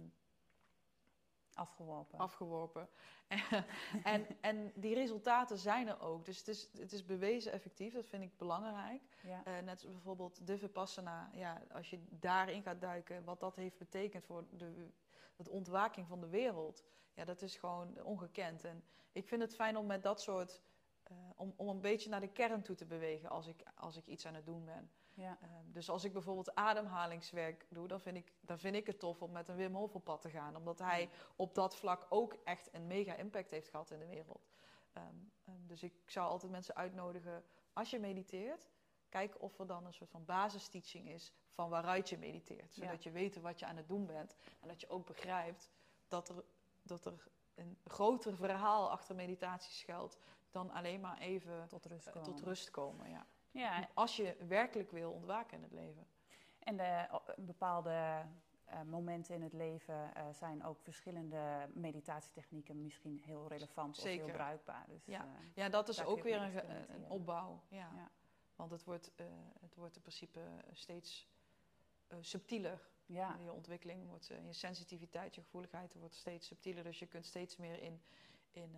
[1.55, 2.19] Afgeworpen.
[2.19, 2.89] afgeworpen.
[4.05, 6.25] en, en die resultaten zijn er ook.
[6.25, 7.93] Dus het is, het is bewezen effectief.
[7.93, 9.03] Dat vind ik belangrijk.
[9.23, 9.45] Ja.
[9.45, 11.31] Eh, net bijvoorbeeld de Vipassana.
[11.33, 14.89] Ja, als je daarin gaat duiken, wat dat heeft betekend voor de,
[15.37, 16.85] de ontwaking van de wereld.
[17.15, 18.65] Ja, dat is gewoon ongekend.
[18.65, 20.61] En ik vind het fijn om met dat soort...
[21.09, 24.07] eh, om, om een beetje naar de kern toe te bewegen als ik, als ik
[24.07, 24.91] iets aan het doen ben.
[25.15, 25.39] ja.
[25.41, 29.23] Ehm, dus als ik bijvoorbeeld ademhalingswerk doe, dan vind, ik, dan vind ik het tof
[29.23, 30.57] om met een Wim Hof op pad te gaan.
[30.57, 34.49] Omdat hij op dat vlak ook echt een mega impact heeft gehad in de wereld.
[34.93, 35.07] Ehm,
[35.45, 38.71] ehm, dus ik zou altijd mensen uitnodigen, als je mediteert,
[39.09, 42.75] kijk of er dan een soort van basisteaching is van waaruit je mediteert.
[42.75, 42.85] Ja.
[42.85, 44.37] Zodat je weet wat je aan het doen bent.
[44.61, 45.71] En dat je ook begrijpt
[46.09, 46.45] dat er,
[46.83, 50.19] dat er een groter verhaal achter meditatie schuilt
[50.51, 52.29] dan alleen maar even Tot rust eh, komen.
[52.35, 53.11] tot rust komen.
[53.11, 53.27] Ja.
[53.51, 56.07] Ja, Als je werkelijk wil ontwaken in het leven.
[56.59, 58.25] en de, o- bepaalde
[58.65, 64.27] eh, momenten in het leven eh, zijn ook verschillende meditatietechnieken misschien heel relevant of heel
[64.27, 64.85] bruikbaar.
[64.89, 65.25] Dus, Ja.
[65.25, 67.63] eh, Ja, dat is ook weer een, een opbouw.
[67.69, 67.91] Ja.
[67.97, 68.11] Ja.
[68.57, 69.27] Want het wordt, eh,
[69.61, 70.41] het wordt in principe
[70.73, 71.29] steeds
[72.07, 72.81] eh, subtieler.
[73.07, 73.37] ja.
[73.43, 76.85] Je ontwikkeling wordt, eh, je sensitiviteit, je gevoeligheid wordt steeds subtieler.
[76.85, 78.03] Dus je kunt steeds meer in,
[78.51, 78.77] in,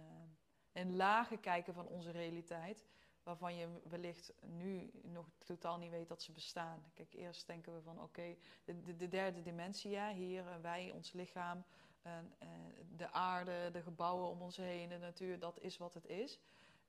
[0.72, 2.84] eh, in lagen kijken van onze realiteit.
[3.22, 6.84] Waarvan je wellicht nu nog totaal niet weet dat ze bestaan.
[6.94, 10.90] Kijk, eerst denken we van oké, de, de, de derde dimensie, ja, hier, eh, wij,
[10.90, 11.64] ons lichaam,
[12.02, 12.48] en, eh,
[12.96, 16.40] de aarde, de gebouwen om ons heen, de natuur, dat is wat het is.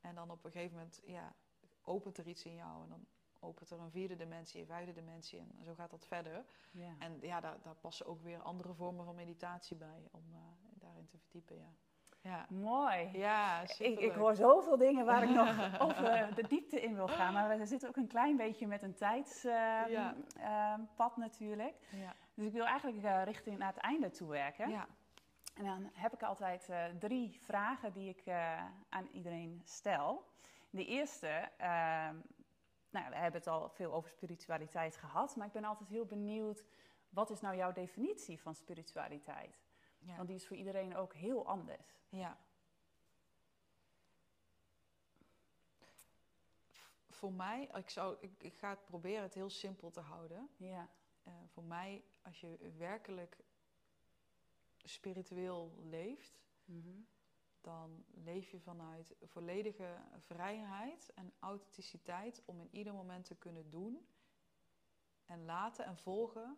[0.01, 1.35] En dan op een gegeven moment, ja,
[1.81, 2.83] opent er iets in jou.
[2.83, 3.05] En dan
[3.39, 5.39] opent er een vierde dimensie, een vijfde dimensie.
[5.39, 6.45] En zo gaat dat verder.
[6.71, 6.95] ja.
[6.99, 10.39] En ja, daar, daar passen ook weer andere vormen van meditatie bij om eh,
[10.73, 11.57] daarin te verdiepen.
[11.57, 11.73] Ja,
[12.21, 12.45] ja.
[12.49, 13.09] Mooi.
[13.13, 15.55] ja Ik, ik hoor zoveel dingen waar ik nog
[15.85, 17.33] over de diepte in wil gaan.
[17.33, 20.15] Maar we zitten ook een klein beetje met een tijdspad Ja.
[21.15, 21.75] natuurlijk.
[21.91, 22.15] Ja.
[22.33, 24.69] Dus ik wil eigenlijk eh, richting naar het einde toe werken.
[24.69, 24.87] Ja.
[25.55, 30.29] En dan heb ik altijd eh, drie vragen die ik eh, aan iedereen stel.
[30.69, 32.15] De eerste, ehm,
[32.89, 36.63] nou, we hebben het al veel over spiritualiteit gehad, maar ik ben altijd heel benieuwd,
[37.09, 39.60] wat is nou jouw definitie van spiritualiteit?
[40.05, 40.15] Ja.
[40.15, 41.99] Want die is voor iedereen ook heel anders.
[42.09, 42.37] ja.
[47.09, 50.49] Voor mij, ik, zou, ik, ik ga het proberen het heel simpel te houden.
[50.57, 50.89] Ja,
[51.23, 53.37] Eh, voor mij, als je werkelijk
[54.77, 56.99] spiritueel leeft, Mhm.
[57.61, 64.07] dan leef je vanuit volledige vrijheid en authenticiteit om in ieder moment te kunnen doen
[65.25, 66.57] en laten en volgen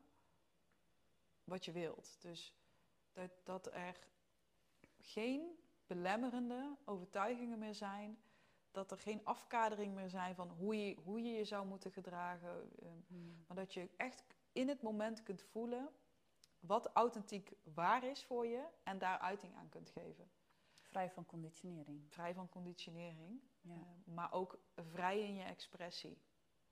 [1.44, 2.22] wat je wilt.
[2.22, 2.54] Dus
[3.14, 4.08] dat, dat er
[5.00, 8.18] geen belemmerende overtuigingen meer zijn,
[8.72, 12.72] dat er geen afkadering meer zijn van hoe je hoe je, je zou moeten gedragen,
[12.82, 13.32] ehm, Mhm.
[13.48, 15.90] maar dat je echt in het moment kunt voelen
[16.60, 20.32] wat authentiek waar is voor je en daar uiting aan kunt geven.
[20.94, 22.06] vrij van conditionering.
[22.12, 26.22] Vrij van conditionering, Ja, eh, maar ook vrij in je expressie.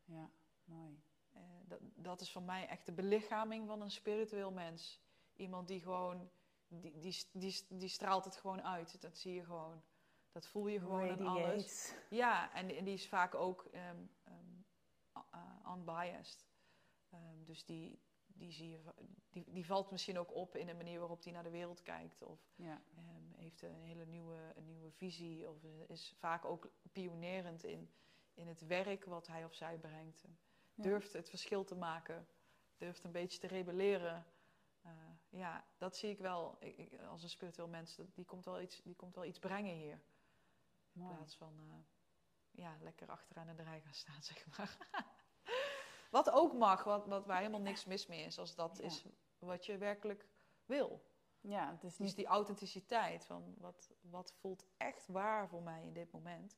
[0.06, 0.30] ja
[0.64, 1.02] mooi.
[1.34, 5.02] Eh, dat, dat is voor mij echt de belichaming van een spiritueel mens.
[5.42, 6.30] Iemand die gewoon,
[6.68, 9.02] die, die, die, die straalt het gewoon uit.
[9.02, 9.84] Dat zie je gewoon.
[10.32, 11.94] Dat voel je gewoon in alles.
[12.10, 16.46] Ja, en, en die is vaak ook ehm, ehm, unbiased.
[17.10, 18.80] Ehm, dus die, die, zie je,
[19.30, 22.22] die, die valt misschien ook op in de manier waarop hij naar de wereld kijkt.
[22.22, 22.82] Of Ja,
[23.36, 25.50] heeft een hele nieuwe, een nieuwe visie.
[25.50, 27.92] Of is vaak ook pionerend in,
[28.34, 30.22] in het werk wat hij of zij brengt.
[30.76, 30.84] Ja.
[30.84, 32.28] Durft het verschil te maken.
[32.78, 34.26] Durft een beetje te rebelleren.
[34.82, 34.92] Eh,
[35.30, 37.96] ja, dat zie ik wel ik, ik- als een spiritueel mens.
[37.96, 40.02] Dat, die, komt wel iets, die komt wel iets brengen hier.
[40.94, 41.16] In mooi.
[41.16, 41.76] plaats van eh,
[42.52, 44.78] ja, lekker achteraan de rij gaan staan, zeg maar.
[46.10, 48.40] wat ook mag, wat, wat, waar helemaal niks mis mee is.
[48.40, 48.84] Als dat Ja.
[48.86, 49.06] is
[49.40, 50.28] wat je werkelijk
[50.66, 51.10] wil.
[51.42, 55.94] Ja, dus Dus niet die authenticiteit van wat, wat voelt echt waar voor mij in
[55.94, 56.58] dit moment.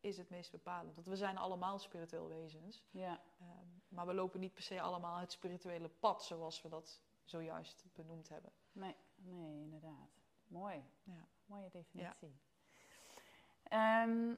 [0.00, 0.94] is het meest bepalend.
[0.94, 2.82] Want we zijn allemaal spiritueel wezens.
[2.90, 3.20] Ja.
[3.40, 7.84] Ehm, maar we lopen niet per se allemaal het spirituele pad zoals we dat zojuist
[7.92, 8.52] benoemd hebben.
[8.72, 10.22] Nee, nee, inderdaad.
[10.46, 10.84] Mooi.
[11.02, 11.26] Ja.
[11.46, 12.40] Mooie definitie.
[13.62, 14.34] Ehm,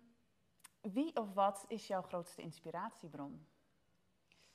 [0.80, 3.46] wie of wat is jouw grootste inspiratiebron?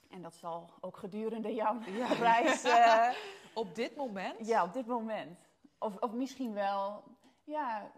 [0.10, 2.14] En dat zal ook gedurende jouw Ja.
[2.30, 2.64] reis...
[2.64, 3.10] eh,
[3.54, 4.48] Op dit moment?
[4.48, 5.40] ja, op dit moment.
[5.78, 7.04] Of, of misschien wel...
[7.44, 7.92] Ja,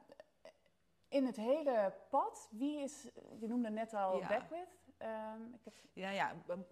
[1.07, 2.47] in het hele pad.
[2.51, 3.03] Wie is...
[3.39, 4.27] Je noemde net al Ja.
[4.27, 4.82] Beckwith.
[5.03, 6.33] Ehm, ik heb, Ja, ja.
[6.33, 6.63] Michael,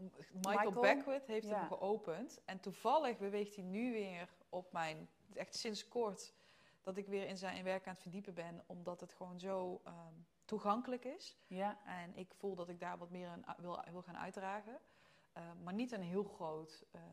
[0.42, 0.72] Michael?
[0.82, 1.60] Beckwith heeft Ja.
[1.60, 2.42] hem geopend.
[2.46, 5.10] En toevallig beweegt hij nu weer op mijn...
[5.34, 6.34] Echt sinds kort
[6.82, 8.64] dat ik weer in zijn werk aan het verdiepen ben.
[8.66, 10.14] Omdat het gewoon zo ehm,
[10.46, 11.38] toegankelijk is.
[11.48, 14.80] ja, En ik voel dat ik daar wat meer aan wil, wil gaan uitdragen.
[15.34, 17.04] Eh, maar niet een heel groot ehm,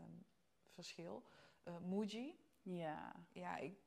[0.73, 1.23] verschil.
[1.63, 3.13] Eh Muji ja.
[3.33, 3.79] ja, ik,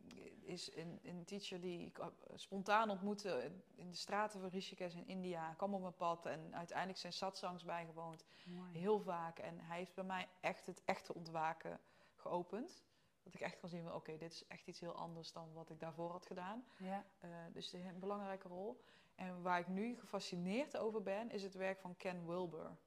[0.41, 5.07] is een, een teacher die ik eh, spontaan ontmoette in de straten van Rishikesh in
[5.07, 5.53] India.
[5.53, 8.25] kwam op mijn pad en uiteindelijk zijn satsangs bijgewoond.
[8.45, 8.77] Mooi.
[8.77, 9.39] Heel vaak.
[9.39, 11.79] En hij heeft bij mij echt het echte ontwaken
[12.15, 12.83] geopend.
[13.23, 15.69] Dat ik echt kan zien van oké, dit is echt iets heel anders dan wat
[15.69, 16.65] ik daarvoor had gedaan.
[16.77, 17.05] Ja.
[17.19, 18.83] Eh, dus een belangrijke rol.
[19.15, 22.77] En waar ik nu gefascineerd over ben, is het werk van Ken Wilber.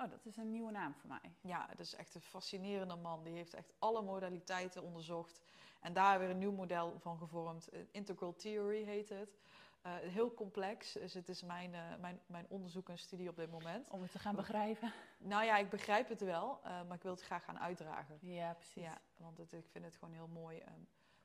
[0.00, 1.34] Oh, dat is een nieuwe naam voor mij.
[1.40, 3.22] Ja, dat is echt een fascinerende man.
[3.22, 5.40] Die heeft echt alle modaliteiten onderzocht.
[5.80, 7.68] En daar weer een nieuw model van gevormd.
[7.68, 9.38] Eh, Integral Theory heet het.
[9.82, 10.92] Eh, heel complex.
[10.92, 13.90] Dus het is mijn, eh, mijn, mijn onderzoek en studie op dit moment.
[13.90, 14.92] Om het te gaan begrijpen.
[15.18, 16.60] Nou ja, ik begrijp het wel.
[16.62, 18.18] maar ik wil het graag gaan uitdragen.
[18.20, 18.82] Ja, precies.
[18.82, 20.58] Ja, want het, ik vind het gewoon heel mooi.
[20.58, 20.72] ehm,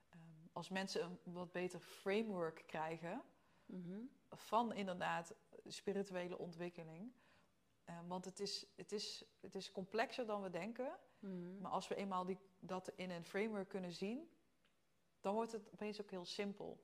[0.10, 0.20] ehm,
[0.54, 3.22] als mensen een wat beter framework krijgen
[3.66, 4.00] Mhm.
[4.32, 5.34] van inderdaad
[5.66, 7.12] spirituele ontwikkeling.
[7.86, 10.98] Eh, want het is, het, is, het is complexer dan we denken.
[11.20, 11.62] Mhm.
[11.62, 14.30] Maar als we eenmaal die, dat in een framework kunnen zien,
[15.22, 16.84] dan wordt het opeens ook heel simpel.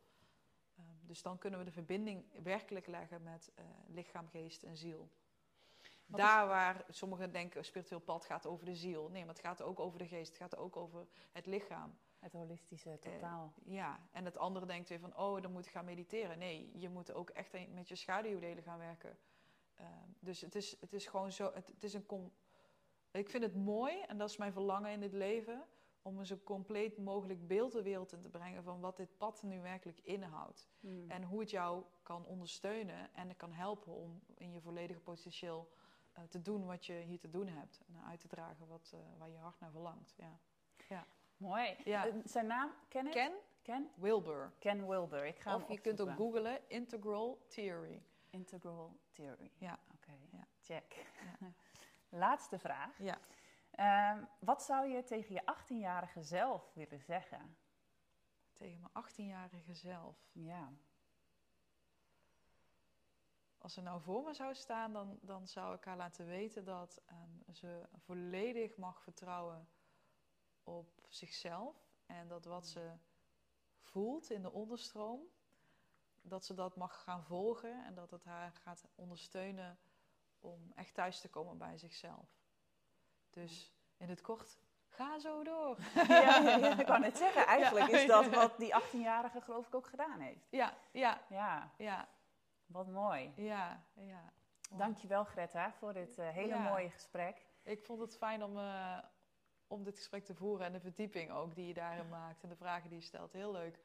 [0.78, 5.10] Ehm, dus dan kunnen we de verbinding werkelijk leggen met eh, lichaam, geest en ziel.
[6.06, 9.10] Wat Daar waar sommigen denken spiritueel pad gaat over de ziel.
[9.10, 10.28] Nee, maar het gaat ook over de geest.
[10.28, 11.98] Het gaat ook over het lichaam.
[12.20, 13.54] Het holistische Eh, totaal.
[13.64, 16.38] Ja, en het andere denkt weer van, oh, dan moet ik gaan mediteren.
[16.38, 19.18] Nee, je moet ook echt met je schaduwdelen gaan werken.
[19.82, 22.32] Ehm, dus het is, het is gewoon zo, het, het is een...
[23.12, 25.64] ik vind het mooi, en dat is mijn verlangen in het leven,
[26.02, 29.44] om een zo compleet mogelijk beeld de wereld in te brengen van wat dit pad
[29.44, 30.70] nu werkelijk inhoudt.
[30.80, 31.12] Mhm.
[31.12, 35.72] En hoe het jou kan ondersteunen en kan helpen om in je volledige potentieel
[36.12, 37.82] eh, te doen wat je hier te doen hebt.
[37.88, 40.16] En uit te dragen wat, eh, waar je hart naar verlangt.
[40.88, 41.06] Ja.
[41.38, 41.76] Mooi.
[41.84, 42.08] Ja.
[42.08, 43.12] Eh, zijn naam, ken ik?
[43.12, 43.90] Ken Ken?
[43.96, 44.52] Wilbur.
[44.60, 45.26] Ken Wilber.
[45.26, 48.02] Ik ga Of je kunt ook googlen Integral Theory.
[48.32, 49.52] Integral Theory.
[49.58, 49.80] Ja.
[49.94, 50.48] Oké, Ja.
[50.62, 51.06] check.
[52.10, 52.98] Laatste vraag.
[52.98, 53.18] Ja.
[53.72, 57.58] Ehm, wat zou je tegen je 18-jarige zelf willen zeggen?
[58.54, 60.18] Tegen mijn 18-jarige zelf.
[60.32, 60.72] Ja.
[63.58, 67.02] Als ze nou voor me zou staan, dan, dan zou ik haar laten weten dat
[67.06, 69.70] ehm, ze volledig mag vertrouwen
[70.64, 71.76] op zichzelf.
[72.06, 72.92] En dat wat ze
[73.80, 75.22] voelt in de onderstroom,
[76.22, 79.80] dat ze dat mag gaan volgen en dat het haar gaat ondersteunen
[80.40, 82.40] om echt thuis te komen bij zichzelf.
[83.30, 84.58] Dus in het kort,
[84.88, 85.78] ga zo door.
[86.08, 89.68] ja, ja, ja, ik wou net zeggen, eigenlijk Ja, is dat wat die 18-jarige geloof
[89.68, 90.48] ik ook gedaan heeft.
[90.50, 92.08] Ja, ja, Ja, ja,
[92.66, 93.34] wat mooi.
[93.36, 94.34] ja, ja.
[94.78, 97.46] Dankjewel Greta voor dit eh, hele mooie gesprek.
[97.64, 98.98] Ik vond het fijn om, eh,
[99.68, 102.56] om dit gesprek te voeren en de verdieping ook die je daarin maakt en de
[102.56, 103.32] vragen die je stelt.
[103.34, 103.80] Heel leuk.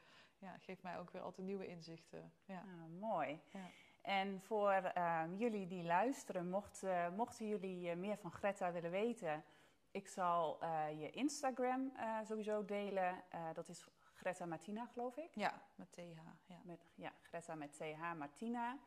[0.47, 2.33] Ja, geeft mij ook weer altijd nieuwe inzichten.
[2.45, 2.63] Ja.
[2.65, 3.41] Nou, mooi.
[3.53, 3.67] Ja.
[4.03, 8.91] En voor ehm, jullie die luisteren, mocht, eh, mochten jullie eh, meer van Greta willen
[8.91, 9.45] weten,
[9.91, 11.93] ik zal eh, je Instagram
[12.25, 13.23] sowieso delen.
[13.53, 15.31] Dat is Greta Martina, geloof ik.
[15.35, 16.21] ja, met TH.
[16.47, 16.61] Ja.
[16.65, 18.79] Met, ja, Greta met TH Martina.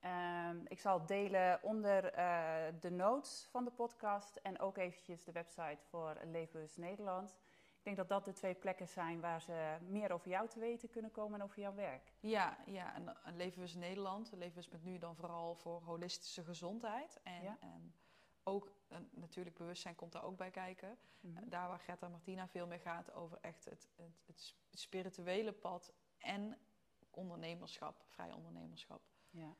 [0.00, 2.02] Ehm, ik zal delen onder
[2.80, 7.36] de notes van de podcast en ook eventjes de website voor Leefbewust Nederland.
[7.86, 10.90] Ik denk dat dat de twee plekken zijn waar ze meer over jou te weten
[10.90, 12.12] kunnen komen en over jouw werk.
[12.20, 14.32] Ja, ja, en, en Leefbewust Nederland.
[14.32, 17.20] Leefbewust met nu dan vooral voor holistische gezondheid.
[17.22, 17.56] En Ja.
[17.60, 17.80] ehm,
[18.42, 20.98] ook eh, natuurlijk bewustzijn komt daar ook bij kijken.
[21.20, 21.48] Mhm.
[21.48, 25.92] Daar waar Greta Martina veel meer gaat over echt het, het, het sp- spirituele pad
[26.18, 26.58] en
[27.10, 29.00] ondernemerschap, vrij ondernemerschap.
[29.30, 29.54] Ja.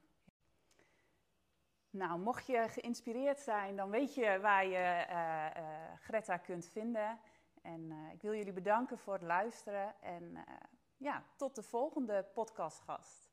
[1.91, 7.19] Nou, mocht je geïnspireerd zijn, dan weet je waar je eh, eh, Greta kunt vinden.
[7.67, 9.95] En eh, ik wil jullie bedanken voor het luisteren.
[10.01, 10.55] En eh,
[10.97, 13.26] ja, tot de volgende podcastgast.